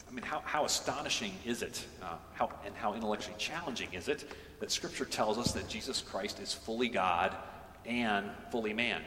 I 0.08 0.12
mean, 0.12 0.24
how, 0.24 0.40
how 0.44 0.64
astonishing 0.64 1.32
is 1.44 1.62
it, 1.62 1.84
uh, 2.02 2.16
how, 2.34 2.50
and 2.64 2.74
how 2.76 2.94
intellectually 2.94 3.36
challenging 3.36 3.92
is 3.92 4.08
it 4.08 4.30
that 4.60 4.70
Scripture 4.70 5.04
tells 5.04 5.36
us 5.36 5.52
that 5.52 5.68
Jesus 5.68 6.00
Christ 6.00 6.40
is 6.40 6.54
fully 6.54 6.88
God 6.88 7.34
and 7.84 8.30
fully 8.50 8.72
man. 8.72 9.02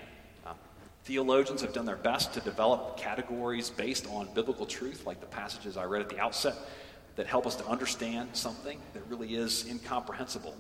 Theologians 1.08 1.62
have 1.62 1.72
done 1.72 1.86
their 1.86 1.96
best 1.96 2.34
to 2.34 2.42
develop 2.42 2.98
categories 2.98 3.70
based 3.70 4.06
on 4.08 4.28
biblical 4.34 4.66
truth, 4.66 5.06
like 5.06 5.22
the 5.22 5.26
passages 5.26 5.78
I 5.78 5.86
read 5.86 6.02
at 6.02 6.10
the 6.10 6.20
outset, 6.20 6.54
that 7.16 7.28
help 7.28 7.48
us 7.48 7.56
to 7.56 7.66
understand 7.66 8.32
something 8.34 8.78
that 8.92 9.08
really 9.08 9.34
is 9.34 9.66
incomprehensible. 9.70 10.54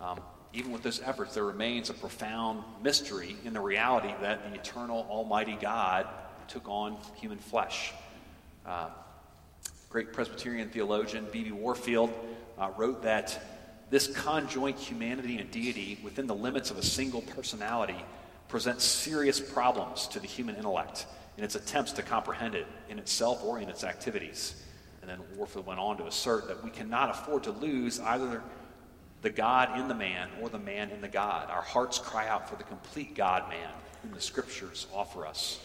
Um, 0.00 0.20
even 0.52 0.70
with 0.70 0.84
those 0.84 1.02
efforts, 1.02 1.34
there 1.34 1.42
remains 1.42 1.90
a 1.90 1.94
profound 1.94 2.62
mystery 2.80 3.34
in 3.44 3.54
the 3.54 3.60
reality 3.60 4.14
that 4.20 4.48
the 4.48 4.54
eternal, 4.56 5.04
almighty 5.10 5.58
God 5.60 6.06
took 6.46 6.68
on 6.68 6.96
human 7.16 7.38
flesh. 7.38 7.92
Uh, 8.64 8.90
great 9.90 10.12
Presbyterian 10.12 10.68
theologian 10.68 11.26
B.B. 11.32 11.50
Warfield 11.50 12.12
uh, 12.56 12.70
wrote 12.76 13.02
that 13.02 13.42
this 13.90 14.06
conjoint 14.06 14.78
humanity 14.78 15.38
and 15.38 15.50
deity 15.50 15.98
within 16.04 16.28
the 16.28 16.36
limits 16.36 16.70
of 16.70 16.78
a 16.78 16.84
single 16.84 17.22
personality 17.22 18.04
presents 18.48 18.84
serious 18.84 19.40
problems 19.40 20.06
to 20.08 20.20
the 20.20 20.26
human 20.26 20.56
intellect 20.56 21.06
in 21.36 21.44
its 21.44 21.54
attempts 21.54 21.92
to 21.92 22.02
comprehend 22.02 22.54
it 22.54 22.66
in 22.88 22.98
itself 22.98 23.42
or 23.44 23.58
in 23.58 23.68
its 23.68 23.84
activities. 23.84 24.62
And 25.00 25.10
then 25.10 25.18
Warfield 25.36 25.66
went 25.66 25.80
on 25.80 25.96
to 25.98 26.06
assert 26.06 26.48
that 26.48 26.64
we 26.64 26.70
cannot 26.70 27.10
afford 27.10 27.44
to 27.44 27.52
lose 27.52 28.00
either 28.00 28.42
the 29.22 29.30
God 29.30 29.78
in 29.78 29.88
the 29.88 29.94
man 29.94 30.28
or 30.40 30.48
the 30.48 30.58
man 30.58 30.90
in 30.90 31.00
the 31.00 31.08
God. 31.08 31.50
Our 31.50 31.62
hearts 31.62 31.98
cry 31.98 32.28
out 32.28 32.48
for 32.48 32.56
the 32.56 32.64
complete 32.64 33.14
God 33.14 33.48
man 33.48 33.70
whom 34.02 34.12
the 34.12 34.20
scriptures 34.20 34.86
offer 34.94 35.26
us. 35.26 35.60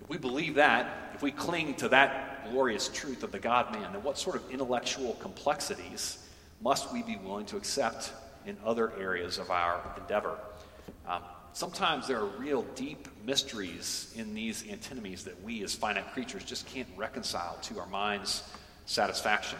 If 0.00 0.08
we 0.08 0.18
believe 0.18 0.54
that, 0.54 1.12
if 1.14 1.22
we 1.22 1.30
cling 1.30 1.74
to 1.74 1.88
that 1.88 2.50
glorious 2.50 2.88
truth 2.88 3.22
of 3.22 3.32
the 3.32 3.38
God 3.38 3.72
man, 3.72 3.92
then 3.92 4.02
what 4.02 4.18
sort 4.18 4.36
of 4.36 4.50
intellectual 4.50 5.14
complexities 5.14 6.26
must 6.62 6.92
we 6.92 7.02
be 7.02 7.16
willing 7.16 7.46
to 7.46 7.56
accept 7.56 8.12
in 8.46 8.56
other 8.64 8.92
areas 8.98 9.38
of 9.38 9.50
our 9.50 9.80
endeavor? 9.98 10.38
Um, 11.06 11.22
sometimes 11.52 12.06
there 12.06 12.18
are 12.18 12.26
real 12.26 12.62
deep 12.74 13.08
mysteries 13.24 14.12
in 14.16 14.34
these 14.34 14.64
antinomies 14.68 15.24
that 15.24 15.42
we 15.42 15.62
as 15.62 15.74
finite 15.74 16.12
creatures 16.12 16.44
just 16.44 16.66
can't 16.66 16.88
reconcile 16.96 17.58
to 17.62 17.78
our 17.78 17.86
mind's 17.86 18.42
satisfaction. 18.86 19.58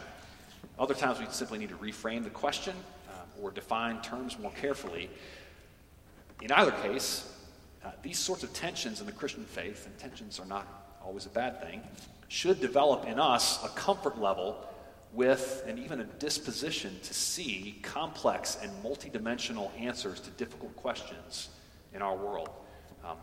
Other 0.78 0.94
times 0.94 1.18
we 1.18 1.26
simply 1.30 1.58
need 1.58 1.68
to 1.68 1.76
reframe 1.76 2.24
the 2.24 2.30
question 2.30 2.74
uh, 3.08 3.42
or 3.42 3.50
define 3.50 4.00
terms 4.02 4.38
more 4.38 4.52
carefully. 4.52 5.10
In 6.42 6.50
either 6.52 6.72
case, 6.72 7.32
uh, 7.84 7.90
these 8.02 8.18
sorts 8.18 8.42
of 8.42 8.52
tensions 8.52 9.00
in 9.00 9.06
the 9.06 9.12
Christian 9.12 9.44
faith, 9.44 9.86
and 9.86 9.96
tensions 9.98 10.40
are 10.40 10.46
not 10.46 10.66
always 11.04 11.26
a 11.26 11.30
bad 11.30 11.60
thing, 11.60 11.82
should 12.28 12.60
develop 12.60 13.06
in 13.06 13.18
us 13.18 13.62
a 13.64 13.68
comfort 13.68 14.18
level 14.18 14.66
with 15.12 15.64
and 15.66 15.78
even 15.78 16.00
a 16.00 16.04
disposition 16.04 16.98
to 17.02 17.12
see 17.12 17.78
complex 17.82 18.58
and 18.62 18.70
multidimensional 18.84 19.70
answers 19.78 20.20
to 20.20 20.30
difficult 20.30 20.74
questions 20.76 21.48
in 21.94 22.02
our 22.02 22.16
world. 22.16 22.50
Um, 23.04 23.16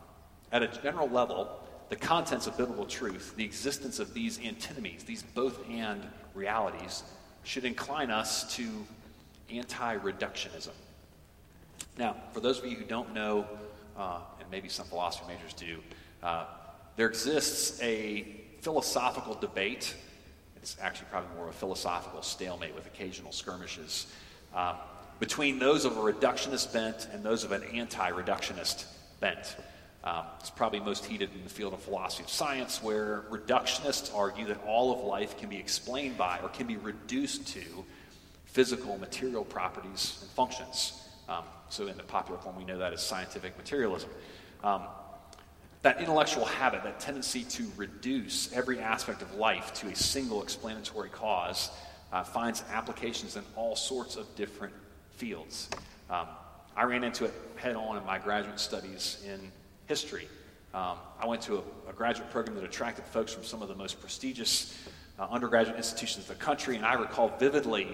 at 0.51 0.63
a 0.63 0.67
general 0.67 1.10
level, 1.10 1.60
the 1.89 1.95
contents 1.95 2.47
of 2.47 2.58
biblical 2.58 2.86
truth, 2.86 3.36
the 3.36 3.45
existence 3.45 3.99
of 3.99 4.13
these 4.13 4.39
antinomies, 4.43 5.03
these 5.03 5.23
both 5.23 5.67
and 5.69 6.06
realities, 6.34 7.03
should 7.43 7.65
incline 7.65 8.12
us 8.12 8.56
to 8.56 8.67
anti 9.49 9.97
reductionism. 9.97 10.73
Now, 11.97 12.15
for 12.34 12.41
those 12.41 12.60
of 12.60 12.65
you 12.65 12.75
who 12.75 12.84
don't 12.84 13.13
know, 13.13 13.47
uh, 13.97 14.19
and 14.39 14.49
maybe 14.51 14.69
some 14.69 14.86
philosophy 14.86 15.25
majors 15.34 15.53
do, 15.53 15.80
uh, 16.21 16.45
there 16.95 17.08
exists 17.08 17.82
a 17.82 18.25
philosophical 18.62 19.36
debate. 19.36 19.95
It's 20.58 20.75
actually 20.82 21.08
probably 21.10 21.36
more 21.36 21.47
of 21.47 21.56
a 21.56 21.58
philosophical 21.58 22.21
stalemate 22.21 22.75
with 22.75 22.86
occasional 22.86 23.32
skirmishes 23.32 24.08
um, 24.53 24.75
between 25.19 25.60
those 25.60 25.86
of 25.86 25.97
a 25.97 25.99
reductionist 25.99 26.73
bent 26.73 27.08
and 27.12 27.23
those 27.23 27.43
of 27.43 27.51
an 27.51 27.63
anti 27.63 28.12
reductionist 28.12 28.86
bent. 29.19 29.56
Um, 30.03 30.23
it's 30.39 30.49
probably 30.49 30.80
most 30.80 31.06
heated 31.06 31.30
in 31.36 31.43
the 31.43 31.49
field 31.49 31.73
of 31.73 31.82
philosophy 31.82 32.23
of 32.23 32.30
science, 32.30 32.82
where 32.82 33.23
reductionists 33.30 34.15
argue 34.15 34.45
that 34.45 34.63
all 34.65 34.93
of 34.93 35.03
life 35.03 35.38
can 35.38 35.49
be 35.49 35.58
explained 35.58 36.17
by 36.17 36.39
or 36.41 36.49
can 36.49 36.67
be 36.67 36.77
reduced 36.77 37.47
to 37.49 37.62
physical, 38.45 38.97
material 38.97 39.43
properties 39.43 40.19
and 40.21 40.32
functions. 40.32 41.03
Um, 41.27 41.43
so, 41.69 41.88
in 41.88 41.97
the 41.97 42.03
popular 42.03 42.39
form, 42.39 42.56
we 42.56 42.63
know 42.63 42.77
that 42.77 42.93
as 42.93 43.06
scientific 43.06 43.58
materialism. 43.58 44.10
Um, 44.63 44.84
that 45.82 45.99
intellectual 45.99 46.45
habit, 46.45 46.84
that 46.84 46.99
tendency 46.99 47.43
to 47.43 47.69
reduce 47.75 48.51
every 48.53 48.80
aspect 48.80 49.21
of 49.21 49.36
life 49.36 49.73
to 49.75 49.88
a 49.88 49.95
single 49.95 50.41
explanatory 50.41 51.10
cause, 51.10 51.69
uh, 52.12 52.23
finds 52.23 52.63
applications 52.71 53.36
in 53.36 53.43
all 53.56 53.75
sorts 53.75 54.15
of 54.15 54.34
different 54.36 54.73
fields. 55.17 55.69
Um, 56.10 56.27
I 56.75 56.84
ran 56.84 57.03
into 57.03 57.25
it 57.25 57.34
head 57.56 57.75
on 57.75 57.97
in 57.97 58.06
my 58.06 58.19
graduate 58.19 58.60
studies 58.60 59.23
in 59.27 59.51
history. 59.88 60.27
Um, 60.73 60.97
I 61.19 61.25
went 61.25 61.41
to 61.43 61.58
a, 61.58 61.89
a, 61.89 61.93
graduate 61.93 62.30
program 62.30 62.56
that 62.56 62.63
attracted 62.63 63.03
folks 63.06 63.34
from 63.34 63.43
some 63.43 63.63
of 63.63 63.67
the 63.67 63.75
most 63.75 63.99
prestigious 63.99 64.77
uh, 65.17 65.27
undergraduate 65.32 65.75
institutions 65.75 66.30
of 66.30 66.38
the 66.38 66.43
country, 66.43 66.75
and 66.75 66.86
I 66.86 66.93
recall 66.93 67.30
vividly 67.39 67.88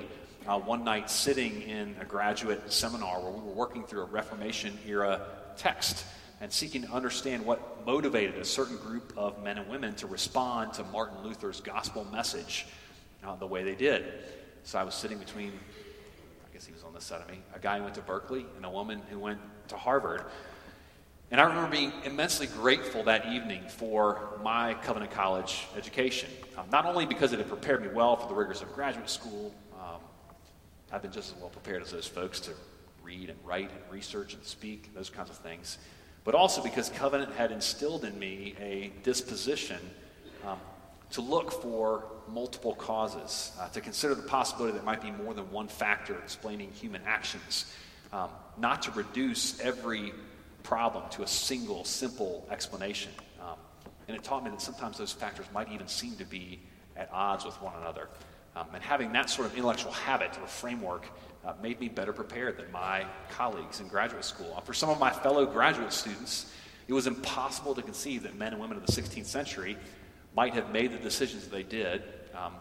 uh, 0.47 0.59
one 0.59 0.83
night 0.83 1.09
sitting 1.09 1.61
in 1.61 1.95
a 2.01 2.05
graduate 2.05 2.71
seminar 2.71 3.21
where 3.21 3.31
we 3.31 3.39
were 3.39 3.53
working 3.53 3.83
through 3.83 4.01
a 4.01 4.05
Reformation 4.05 4.77
era 4.85 5.21
text 5.55 6.05
and 6.41 6.51
seeking 6.51 6.81
to 6.81 6.91
understand 6.91 7.45
what 7.45 7.85
motivated 7.85 8.35
a 8.35 8.43
certain 8.43 8.75
group 8.77 9.13
of 9.15 9.41
men 9.41 9.57
and 9.57 9.69
women 9.69 9.95
to 9.95 10.07
respond 10.07 10.73
to 10.73 10.83
Martin 10.85 11.23
Luther's 11.23 11.61
gospel 11.61 12.05
message 12.11 12.65
uh, 13.23 13.33
the 13.37 13.47
way 13.47 13.63
they 13.63 13.75
did. 13.75 14.03
So 14.63 14.77
I 14.77 14.83
was 14.83 14.95
sitting 14.95 15.17
between, 15.17 15.53
Guess 16.53 16.65
he 16.67 16.73
was 16.73 16.83
on 16.83 16.93
this 16.93 17.03
side 17.03 17.21
of 17.21 17.27
me, 17.29 17.39
a 17.55 17.59
guy 17.59 17.77
who 17.77 17.83
went 17.83 17.95
to 17.95 18.01
Berkeley 18.01 18.45
and 18.55 18.65
a 18.65 18.69
woman 18.69 19.01
who 19.09 19.17
went 19.17 19.39
to 19.69 19.75
Harvard. 19.75 20.23
And 21.31 21.41
I 21.41 21.45
remember 21.45 21.69
being 21.69 21.91
immensely 22.05 22.45
grateful 22.45 23.03
that 23.05 23.25
evening 23.25 23.63
for 23.67 24.39
my 24.43 24.75
Covenant 24.75 25.11
College 25.11 25.65
education. 25.75 26.29
Um, 26.55 26.65
not 26.71 26.85
only 26.85 27.07
because 27.07 27.33
it 27.33 27.39
had 27.39 27.47
prepared 27.47 27.81
me 27.81 27.87
well 27.87 28.15
for 28.15 28.27
the 28.27 28.35
rigors 28.35 28.61
of 28.61 28.71
graduate 28.73 29.09
school, 29.09 29.51
I've 30.93 31.01
been 31.01 31.11
just 31.11 31.33
as 31.33 31.41
well 31.41 31.49
prepared 31.49 31.81
as 31.81 31.89
those 31.89 32.05
folks 32.05 32.39
to 32.41 32.51
read 33.01 33.31
and 33.31 33.39
write 33.43 33.71
and 33.71 33.81
research 33.89 34.35
and 34.35 34.43
speak, 34.43 34.93
those 34.93 35.09
kinds 35.09 35.31
of 35.31 35.37
things. 35.37 35.79
But 36.23 36.35
also 36.35 36.61
because 36.61 36.89
Covenant 36.89 37.33
had 37.33 37.51
instilled 37.51 38.05
in 38.05 38.17
me 38.19 38.53
a 38.59 38.91
disposition 39.01 39.79
um, 40.45 40.59
to 41.13 41.21
look 41.21 41.51
for 41.51 42.05
multiple 42.27 42.73
causes, 42.73 43.51
uh, 43.59 43.69
to 43.69 43.79
consider 43.79 44.15
the 44.15 44.23
possibility 44.23 44.75
that 44.75 44.83
might 44.83 45.01
be 45.01 45.11
more 45.11 45.33
than 45.35 45.49
one 45.51 45.67
factor 45.67 46.17
explaining 46.17 46.71
human 46.71 47.01
actions, 47.05 47.71
um, 48.11 48.29
not 48.57 48.81
to 48.81 48.91
reduce 48.91 49.59
every 49.59 50.11
problem 50.63 51.03
to 51.11 51.21
a 51.21 51.27
single, 51.27 51.85
simple 51.85 52.47
explanation. 52.49 53.11
Um, 53.39 53.57
and 54.07 54.17
it 54.17 54.23
taught 54.23 54.43
me 54.43 54.49
that 54.49 54.61
sometimes 54.61 54.97
those 54.97 55.11
factors 55.11 55.45
might 55.53 55.71
even 55.71 55.87
seem 55.87 56.15
to 56.15 56.25
be 56.25 56.59
at 56.97 57.09
odds 57.13 57.45
with 57.45 57.61
one 57.61 57.73
another. 57.79 58.09
Um, 58.55 58.67
and 58.73 58.81
having 58.81 59.11
that 59.13 59.29
sort 59.29 59.47
of 59.47 59.55
intellectual 59.55 59.91
habit 59.91 60.37
or 60.41 60.47
framework 60.47 61.05
uh, 61.45 61.53
made 61.61 61.79
me 61.79 61.89
better 61.89 62.13
prepared 62.13 62.57
than 62.57 62.71
my 62.71 63.05
colleagues 63.29 63.81
in 63.81 63.87
graduate 63.87 64.25
school. 64.25 64.53
Uh, 64.57 64.61
for 64.61 64.73
some 64.73 64.89
of 64.89 64.99
my 64.99 65.11
fellow 65.11 65.45
graduate 65.45 65.93
students, 65.93 66.51
it 66.87 66.93
was 66.93 67.05
impossible 67.05 67.75
to 67.75 67.83
conceive 67.83 68.23
that 68.23 68.35
men 68.35 68.53
and 68.53 68.61
women 68.61 68.77
of 68.77 68.85
the 68.85 68.91
16th 68.91 69.25
century 69.25 69.77
might 70.35 70.53
have 70.53 70.71
made 70.71 70.91
the 70.91 70.97
decisions 70.97 71.47
they 71.47 71.63
did 71.63 72.03
um, 72.33 72.53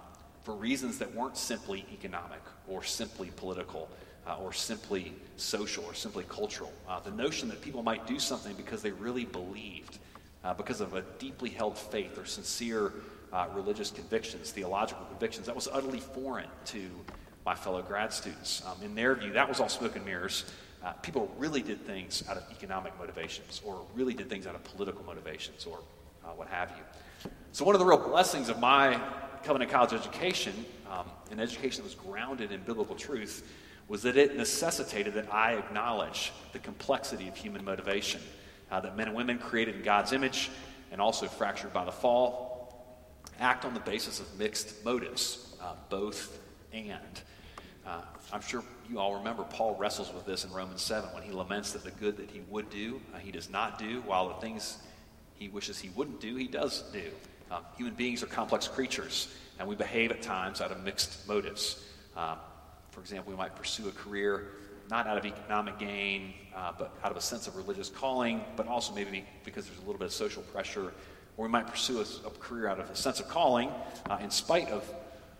for 0.42 0.54
reasons 0.54 0.98
that 0.98 1.14
weren't 1.14 1.36
simply 1.36 1.84
economic 1.92 2.40
or 2.68 2.82
simply 2.82 3.30
political 3.36 3.88
uh, 4.26 4.36
or 4.36 4.52
simply 4.52 5.12
social 5.36 5.84
or 5.84 5.94
simply 5.94 6.24
cultural. 6.28 6.72
Uh, 6.88 7.00
the 7.00 7.10
notion 7.10 7.48
that 7.48 7.60
people 7.60 7.82
might 7.82 8.06
do 8.06 8.18
something 8.18 8.54
because 8.54 8.82
they 8.82 8.92
really 8.92 9.24
believed, 9.24 9.98
uh, 10.44 10.54
because 10.54 10.80
of 10.80 10.94
a 10.94 11.02
deeply 11.18 11.50
held 11.50 11.76
faith 11.76 12.18
or 12.18 12.24
sincere 12.24 12.92
uh, 13.32 13.46
religious 13.54 13.90
convictions, 13.90 14.50
theological 14.50 15.04
convictions. 15.06 15.46
That 15.46 15.54
was 15.54 15.68
utterly 15.72 16.00
foreign 16.00 16.48
to 16.66 16.90
my 17.44 17.54
fellow 17.54 17.82
grad 17.82 18.12
students. 18.12 18.62
Um, 18.66 18.76
in 18.84 18.94
their 18.94 19.14
view, 19.14 19.32
that 19.32 19.48
was 19.48 19.58
all 19.58 19.68
smoke 19.68 19.96
and 19.96 20.04
mirrors. 20.04 20.44
Uh, 20.84 20.92
people 20.94 21.32
really 21.38 21.62
did 21.62 21.84
things 21.86 22.22
out 22.28 22.36
of 22.36 22.44
economic 22.50 22.96
motivations 22.98 23.60
or 23.64 23.80
really 23.94 24.14
did 24.14 24.28
things 24.28 24.46
out 24.46 24.54
of 24.54 24.62
political 24.64 25.02
motivations 25.04 25.64
or 25.64 25.78
uh, 26.24 26.28
what 26.30 26.48
have 26.48 26.70
you. 26.70 27.30
So, 27.52 27.64
one 27.64 27.74
of 27.74 27.78
the 27.78 27.84
real 27.84 27.98
blessings 27.98 28.48
of 28.48 28.58
my 28.58 29.00
Covenant 29.44 29.70
College 29.70 29.92
education, 29.92 30.52
um, 30.90 31.06
an 31.30 31.40
education 31.40 31.82
that 31.82 31.84
was 31.84 31.94
grounded 31.94 32.52
in 32.52 32.62
biblical 32.62 32.94
truth, 32.94 33.50
was 33.88 34.02
that 34.02 34.16
it 34.16 34.36
necessitated 34.36 35.14
that 35.14 35.32
I 35.32 35.54
acknowledge 35.54 36.32
the 36.52 36.58
complexity 36.58 37.28
of 37.28 37.36
human 37.36 37.64
motivation, 37.64 38.20
uh, 38.70 38.80
that 38.80 38.96
men 38.96 39.08
and 39.08 39.16
women 39.16 39.38
created 39.38 39.76
in 39.76 39.82
God's 39.82 40.12
image 40.12 40.50
and 40.90 41.00
also 41.00 41.26
fractured 41.26 41.72
by 41.72 41.84
the 41.84 41.92
fall 41.92 42.52
act 43.40 43.64
on 43.64 43.74
the 43.74 43.80
basis 43.80 44.20
of 44.20 44.38
mixed 44.38 44.84
motives, 44.84 45.56
uh, 45.60 45.74
both 45.88 46.38
and. 46.72 47.20
Uh, 47.84 48.00
I'm 48.32 48.40
sure 48.40 48.62
you 48.88 49.00
all 49.00 49.16
remember 49.16 49.42
Paul 49.42 49.76
wrestles 49.76 50.12
with 50.12 50.24
this 50.24 50.44
in 50.44 50.52
Romans 50.52 50.82
7 50.82 51.12
when 51.12 51.24
he 51.24 51.32
laments 51.32 51.72
that 51.72 51.82
the 51.82 51.90
good 51.90 52.16
that 52.18 52.30
he 52.30 52.40
would 52.48 52.70
do, 52.70 53.00
uh, 53.12 53.18
he 53.18 53.32
does 53.32 53.50
not 53.50 53.78
do, 53.78 54.02
while 54.02 54.28
the 54.28 54.34
things 54.34 54.78
he 55.42 55.48
wishes 55.48 55.80
he 55.80 55.90
wouldn't 55.90 56.20
do, 56.20 56.36
he 56.36 56.46
does 56.46 56.84
do. 56.92 57.02
Um, 57.50 57.64
human 57.76 57.94
beings 57.94 58.22
are 58.22 58.26
complex 58.26 58.68
creatures, 58.68 59.28
and 59.58 59.68
we 59.68 59.74
behave 59.74 60.10
at 60.12 60.22
times 60.22 60.60
out 60.60 60.70
of 60.70 60.82
mixed 60.84 61.26
motives. 61.26 61.82
Um, 62.16 62.38
for 62.92 63.00
example, 63.00 63.32
we 63.32 63.36
might 63.36 63.56
pursue 63.56 63.88
a 63.88 63.92
career 63.92 64.52
not 64.90 65.06
out 65.06 65.16
of 65.16 65.24
economic 65.24 65.78
gain, 65.78 66.34
uh, 66.54 66.72
but 66.78 66.94
out 67.02 67.10
of 67.10 67.16
a 67.16 67.20
sense 67.20 67.46
of 67.46 67.56
religious 67.56 67.88
calling, 67.88 68.44
but 68.56 68.66
also 68.66 68.94
maybe 68.94 69.24
because 69.44 69.66
there's 69.66 69.78
a 69.78 69.82
little 69.82 69.98
bit 69.98 70.06
of 70.06 70.12
social 70.12 70.42
pressure. 70.42 70.92
Or 71.36 71.46
we 71.46 71.48
might 71.48 71.66
pursue 71.66 71.98
a, 71.98 72.26
a 72.26 72.30
career 72.30 72.68
out 72.68 72.78
of 72.78 72.90
a 72.90 72.96
sense 72.96 73.18
of 73.18 73.28
calling 73.28 73.70
uh, 74.10 74.18
in 74.22 74.30
spite 74.30 74.68
of 74.68 74.84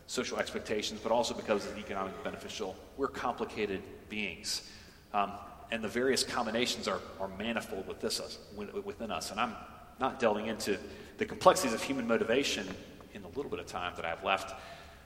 social 0.06 0.38
expectations, 0.38 1.00
but 1.02 1.12
also 1.12 1.34
because 1.34 1.66
it's 1.66 1.78
economically 1.78 2.20
beneficial. 2.24 2.74
We're 2.96 3.08
complicated 3.08 3.82
beings. 4.08 4.68
Um, 5.12 5.32
and 5.70 5.82
the 5.82 5.88
various 5.88 6.22
combinations 6.22 6.86
are, 6.86 7.00
are 7.20 7.28
manifold 7.38 7.88
us, 8.04 8.38
within 8.56 9.10
us. 9.10 9.30
And 9.30 9.40
I'm 9.40 9.54
not 10.02 10.18
delving 10.18 10.46
into 10.46 10.76
the 11.18 11.24
complexities 11.24 11.72
of 11.72 11.80
human 11.80 12.06
motivation 12.08 12.66
in 13.14 13.22
the 13.22 13.28
little 13.28 13.48
bit 13.48 13.60
of 13.60 13.66
time 13.66 13.92
that 13.94 14.04
I 14.04 14.08
have 14.08 14.24
left. 14.24 14.52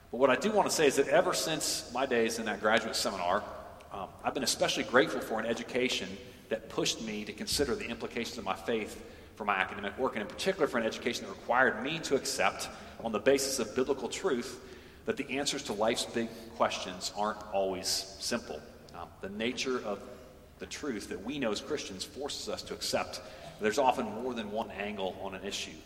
But 0.09 0.17
what 0.17 0.31
I 0.31 0.35
do 0.35 0.51
want 0.51 0.67
to 0.67 0.75
say 0.75 0.87
is 0.87 0.95
that 0.95 1.07
ever 1.07 1.33
since 1.33 1.91
my 1.93 2.07
days 2.07 2.39
in 2.39 2.45
that 2.45 2.59
graduate 2.59 2.95
seminar, 2.95 3.43
um, 3.93 4.09
I've 4.23 4.33
been 4.33 4.43
especially 4.43 4.85
grateful 4.85 5.21
for 5.21 5.39
an 5.39 5.45
education 5.45 6.09
that 6.49 6.69
pushed 6.69 6.99
me 7.03 7.23
to 7.25 7.31
consider 7.31 7.75
the 7.75 7.85
implications 7.85 8.39
of 8.39 8.43
my 8.43 8.55
faith 8.55 9.05
for 9.35 9.45
my 9.45 9.55
academic 9.55 9.95
work, 9.99 10.13
and 10.13 10.23
in 10.23 10.27
particular 10.27 10.65
for 10.65 10.79
an 10.79 10.85
education 10.85 11.25
that 11.25 11.29
required 11.29 11.83
me 11.83 11.99
to 11.99 12.15
accept, 12.15 12.67
on 13.03 13.11
the 13.11 13.19
basis 13.19 13.59
of 13.59 13.75
biblical 13.75 14.09
truth, 14.09 14.59
that 15.05 15.15
the 15.15 15.29
answers 15.37 15.61
to 15.63 15.73
life's 15.73 16.05
big 16.05 16.27
questions 16.55 17.13
aren't 17.15 17.37
always 17.53 18.15
simple. 18.19 18.59
Um, 18.95 19.09
the 19.21 19.29
nature 19.29 19.79
of 19.85 19.99
the 20.57 20.65
truth 20.65 21.09
that 21.09 21.23
we 21.23 21.37
know 21.37 21.51
as 21.51 21.61
Christians 21.61 22.03
forces 22.03 22.49
us 22.49 22.63
to 22.63 22.73
accept 22.73 23.21
there's 23.61 23.77
often 23.77 24.05
more 24.05 24.33
than 24.33 24.51
one 24.51 24.69
angle 24.71 25.15
on 25.21 25.35
an 25.35 25.43
issue, 25.43 25.77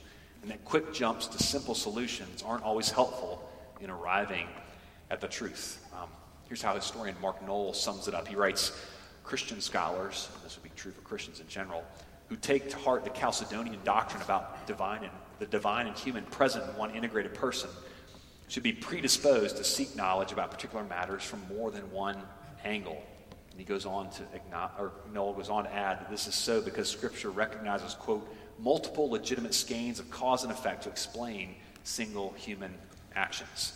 and 0.41 0.51
that 0.51 0.63
quick 0.65 0.93
jumps 0.93 1.27
to 1.27 1.41
simple 1.41 1.75
solutions 1.75 2.43
aren't 2.43 2.63
always 2.63 2.89
helpful 2.89 3.49
in 3.79 3.89
arriving 3.89 4.47
at 5.09 5.21
the 5.21 5.27
truth. 5.27 5.85
Um, 5.93 6.09
here's 6.47 6.61
how 6.61 6.75
historian 6.75 7.15
Mark 7.21 7.45
Noll 7.45 7.73
sums 7.73 8.07
it 8.07 8.13
up. 8.13 8.27
He 8.27 8.35
writes 8.35 8.71
Christian 9.23 9.61
scholars, 9.61 10.29
and 10.33 10.43
this 10.43 10.57
would 10.57 10.63
be 10.63 10.71
true 10.75 10.91
for 10.91 11.01
Christians 11.01 11.39
in 11.39 11.47
general, 11.47 11.83
who 12.29 12.35
take 12.35 12.69
to 12.69 12.77
heart 12.77 13.03
the 13.03 13.09
Chalcedonian 13.09 13.83
doctrine 13.83 14.21
about 14.21 14.65
divine 14.67 15.03
and 15.03 15.11
the 15.39 15.45
divine 15.47 15.87
and 15.87 15.97
human 15.97 16.23
present 16.25 16.63
in 16.69 16.75
one 16.77 16.91
integrated 16.91 17.33
person 17.33 17.69
should 18.47 18.63
be 18.63 18.73
predisposed 18.73 19.57
to 19.57 19.63
seek 19.63 19.95
knowledge 19.95 20.31
about 20.31 20.51
particular 20.51 20.83
matters 20.83 21.23
from 21.23 21.41
more 21.47 21.71
than 21.71 21.89
one 21.91 22.17
angle. 22.63 23.01
He 23.61 23.65
goes 23.65 23.85
on 23.85 24.09
to 24.09 24.23
or 24.79 24.91
Noll 25.13 25.33
goes 25.33 25.51
on 25.51 25.65
to 25.65 25.71
add 25.71 25.99
that 25.99 26.09
this 26.09 26.25
is 26.25 26.33
so 26.33 26.63
because 26.63 26.89
Scripture 26.89 27.29
recognizes, 27.29 27.93
quote, 27.93 28.27
multiple 28.57 29.07
legitimate 29.07 29.53
skeins 29.53 29.99
of 29.99 30.09
cause 30.09 30.41
and 30.41 30.51
effect 30.51 30.81
to 30.85 30.89
explain 30.89 31.53
single 31.83 32.33
human 32.37 32.73
actions. 33.15 33.73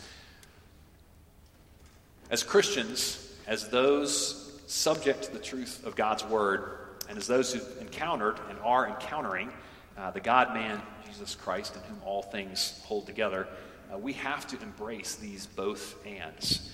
As 2.31 2.41
Christians, 2.41 3.31
as 3.45 3.69
those 3.69 4.59
subject 4.65 5.25
to 5.25 5.33
the 5.33 5.37
truth 5.37 5.85
of 5.85 5.95
God's 5.95 6.25
Word, 6.25 6.79
and 7.07 7.15
as 7.15 7.27
those 7.27 7.53
who've 7.53 7.77
encountered 7.79 8.39
and 8.49 8.57
are 8.63 8.87
encountering 8.87 9.51
uh, 9.99 10.09
the 10.09 10.19
God 10.19 10.51
man, 10.55 10.81
Jesus 11.05 11.35
Christ, 11.35 11.75
in 11.75 11.83
whom 11.83 11.99
all 12.03 12.23
things 12.23 12.81
hold 12.85 13.05
together, 13.05 13.47
uh, 13.93 13.99
we 13.99 14.13
have 14.13 14.47
to 14.47 14.59
embrace 14.63 15.13
these 15.13 15.45
both 15.45 16.03
ands. 16.07 16.71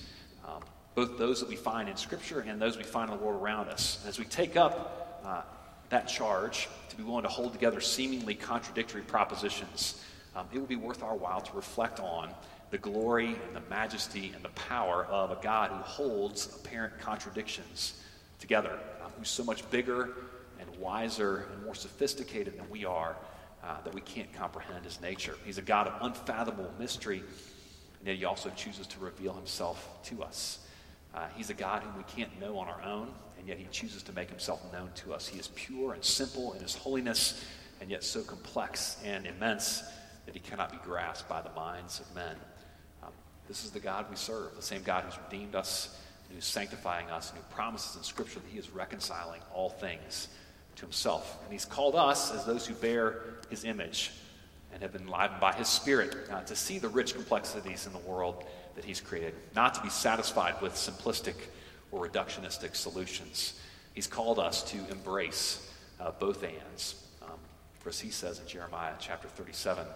Both 0.94 1.18
those 1.18 1.40
that 1.40 1.48
we 1.48 1.56
find 1.56 1.88
in 1.88 1.96
Scripture 1.96 2.40
and 2.40 2.60
those 2.60 2.76
we 2.76 2.82
find 2.82 3.10
in 3.10 3.16
the 3.16 3.24
world 3.24 3.42
around 3.42 3.68
us. 3.68 4.04
As 4.06 4.18
we 4.18 4.24
take 4.24 4.56
up 4.56 5.20
uh, 5.24 5.42
that 5.88 6.06
charge 6.06 6.68
to 6.90 6.96
be 6.96 7.02
willing 7.02 7.22
to 7.22 7.28
hold 7.28 7.52
together 7.52 7.80
seemingly 7.80 8.34
contradictory 8.34 9.02
propositions, 9.02 10.02
um, 10.34 10.46
it 10.52 10.58
will 10.58 10.66
be 10.66 10.76
worth 10.76 11.02
our 11.02 11.14
while 11.14 11.40
to 11.40 11.56
reflect 11.56 12.00
on 12.00 12.30
the 12.70 12.78
glory 12.78 13.36
and 13.46 13.54
the 13.54 13.62
majesty 13.68 14.32
and 14.34 14.42
the 14.42 14.48
power 14.50 15.04
of 15.06 15.30
a 15.30 15.38
God 15.42 15.70
who 15.70 15.82
holds 15.82 16.46
apparent 16.56 16.98
contradictions 16.98 18.02
together, 18.38 18.78
um, 19.04 19.12
who's 19.18 19.28
so 19.28 19.44
much 19.44 19.68
bigger 19.70 20.10
and 20.58 20.68
wiser 20.78 21.48
and 21.52 21.64
more 21.64 21.74
sophisticated 21.74 22.58
than 22.58 22.68
we 22.70 22.84
are 22.84 23.14
uh, 23.62 23.80
that 23.82 23.94
we 23.94 24.00
can't 24.00 24.32
comprehend 24.32 24.84
his 24.84 25.00
nature. 25.00 25.36
He's 25.44 25.58
a 25.58 25.62
God 25.62 25.86
of 25.86 26.02
unfathomable 26.02 26.72
mystery, 26.78 27.18
and 27.98 28.08
yet 28.08 28.16
he 28.16 28.24
also 28.24 28.50
chooses 28.56 28.86
to 28.88 28.98
reveal 29.00 29.34
himself 29.34 29.88
to 30.04 30.22
us. 30.22 30.61
Uh, 31.14 31.26
he's 31.36 31.50
a 31.50 31.54
God 31.54 31.82
whom 31.82 31.96
we 31.96 32.04
can't 32.04 32.40
know 32.40 32.58
on 32.58 32.68
our 32.68 32.82
own, 32.82 33.08
and 33.38 33.46
yet 33.46 33.58
he 33.58 33.66
chooses 33.70 34.02
to 34.04 34.12
make 34.12 34.30
himself 34.30 34.60
known 34.72 34.90
to 34.94 35.12
us. 35.12 35.28
He 35.28 35.38
is 35.38 35.48
pure 35.54 35.92
and 35.92 36.04
simple 36.04 36.52
in 36.54 36.62
his 36.62 36.74
holiness, 36.74 37.44
and 37.80 37.90
yet 37.90 38.02
so 38.02 38.22
complex 38.22 38.96
and 39.04 39.26
immense 39.26 39.82
that 40.24 40.34
he 40.34 40.40
cannot 40.40 40.70
be 40.70 40.78
grasped 40.84 41.28
by 41.28 41.42
the 41.42 41.50
minds 41.50 42.00
of 42.00 42.14
men. 42.14 42.36
Um, 43.02 43.10
this 43.48 43.64
is 43.64 43.72
the 43.72 43.80
God 43.80 44.06
we 44.08 44.16
serve, 44.16 44.54
the 44.56 44.62
same 44.62 44.82
God 44.82 45.04
who's 45.04 45.18
redeemed 45.24 45.54
us, 45.54 45.98
and 46.28 46.36
who's 46.36 46.44
sanctifying 46.44 47.10
us, 47.10 47.30
and 47.30 47.38
who 47.38 47.54
promises 47.54 47.96
in 47.96 48.02
Scripture 48.02 48.40
that 48.40 48.50
he 48.50 48.58
is 48.58 48.70
reconciling 48.70 49.40
all 49.52 49.68
things 49.68 50.28
to 50.76 50.82
himself. 50.82 51.38
And 51.44 51.52
he's 51.52 51.64
called 51.66 51.94
us, 51.94 52.32
as 52.32 52.44
those 52.44 52.66
who 52.66 52.74
bear 52.74 53.22
his 53.50 53.64
image 53.64 54.12
and 54.72 54.80
have 54.80 54.92
been 54.92 55.02
enlivened 55.02 55.40
by 55.40 55.52
his 55.52 55.68
Spirit, 55.68 56.16
uh, 56.30 56.40
to 56.44 56.56
see 56.56 56.78
the 56.78 56.88
rich 56.88 57.12
complexities 57.12 57.86
in 57.86 57.92
the 57.92 57.98
world 57.98 58.44
that 58.74 58.84
He's 58.84 59.00
created, 59.00 59.34
not 59.54 59.74
to 59.74 59.82
be 59.82 59.90
satisfied 59.90 60.60
with 60.60 60.74
simplistic 60.74 61.34
or 61.90 62.06
reductionistic 62.06 62.74
solutions. 62.74 63.60
He's 63.94 64.06
called 64.06 64.38
us 64.38 64.62
to 64.70 64.78
embrace 64.90 65.70
uh, 66.00 66.12
both 66.18 66.42
ands. 66.42 67.06
Um, 67.22 67.38
for 67.80 67.90
as 67.90 68.00
He 68.00 68.10
says 68.10 68.40
in 68.40 68.46
Jeremiah 68.46 68.94
chapter 68.98 69.28
37, 69.28 69.86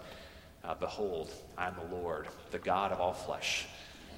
uh, 0.64 0.74
Behold, 0.74 1.30
I 1.56 1.68
am 1.68 1.74
the 1.88 1.96
Lord, 1.96 2.28
the 2.50 2.58
God 2.58 2.92
of 2.92 3.00
all 3.00 3.12
flesh. 3.12 3.66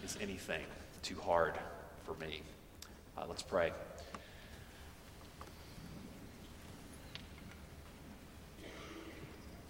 Is 0.05 0.17
anything 0.21 0.65
too 1.03 1.17
hard 1.17 1.55
for 2.05 2.15
me? 2.15 2.43
Uh, 3.17 3.25
let's 3.29 3.43
pray. 3.43 3.73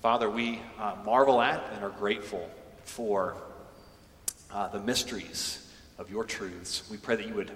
Father, 0.01 0.31
we 0.31 0.61
uh, 0.79 0.95
marvel 1.05 1.41
at 1.41 1.63
and 1.75 1.85
are 1.85 1.91
grateful 1.91 2.49
for 2.85 3.37
uh, 4.51 4.69
the 4.69 4.81
mysteries 4.81 5.67
of 5.99 6.11
your 6.11 6.25
truths. 6.25 6.89
We 6.91 6.97
pray 6.97 7.17
that 7.17 7.27
you 7.27 7.35
would 7.35 7.51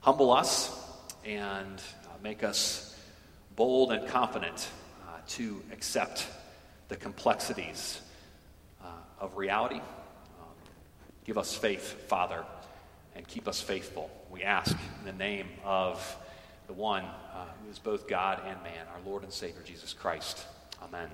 humble 0.00 0.32
us 0.32 0.78
and 1.24 1.78
uh, 1.78 2.08
make 2.22 2.42
us 2.42 2.98
bold 3.56 3.92
and 3.92 4.06
confident 4.08 4.68
uh, 5.06 5.18
to 5.28 5.62
accept 5.72 6.26
the 6.88 6.96
complexities 6.96 8.00
uh, 8.82 8.86
of 9.20 9.36
reality. 9.36 9.76
Um, 9.76 10.48
give 11.24 11.38
us 11.38 11.54
faith, 11.54 12.08
Father, 12.08 12.44
and 13.14 13.26
keep 13.26 13.46
us 13.46 13.60
faithful. 13.60 14.10
We 14.30 14.42
ask 14.42 14.76
in 15.00 15.04
the 15.04 15.12
name 15.12 15.48
of 15.64 16.16
the 16.66 16.72
one 16.72 17.04
uh, 17.04 17.44
who 17.62 17.70
is 17.70 17.78
both 17.78 18.08
God 18.08 18.40
and 18.46 18.62
man, 18.62 18.86
our 18.94 19.00
Lord 19.10 19.22
and 19.22 19.32
Savior, 19.32 19.62
Jesus 19.64 19.92
Christ. 19.92 20.46
Amen. 20.82 21.08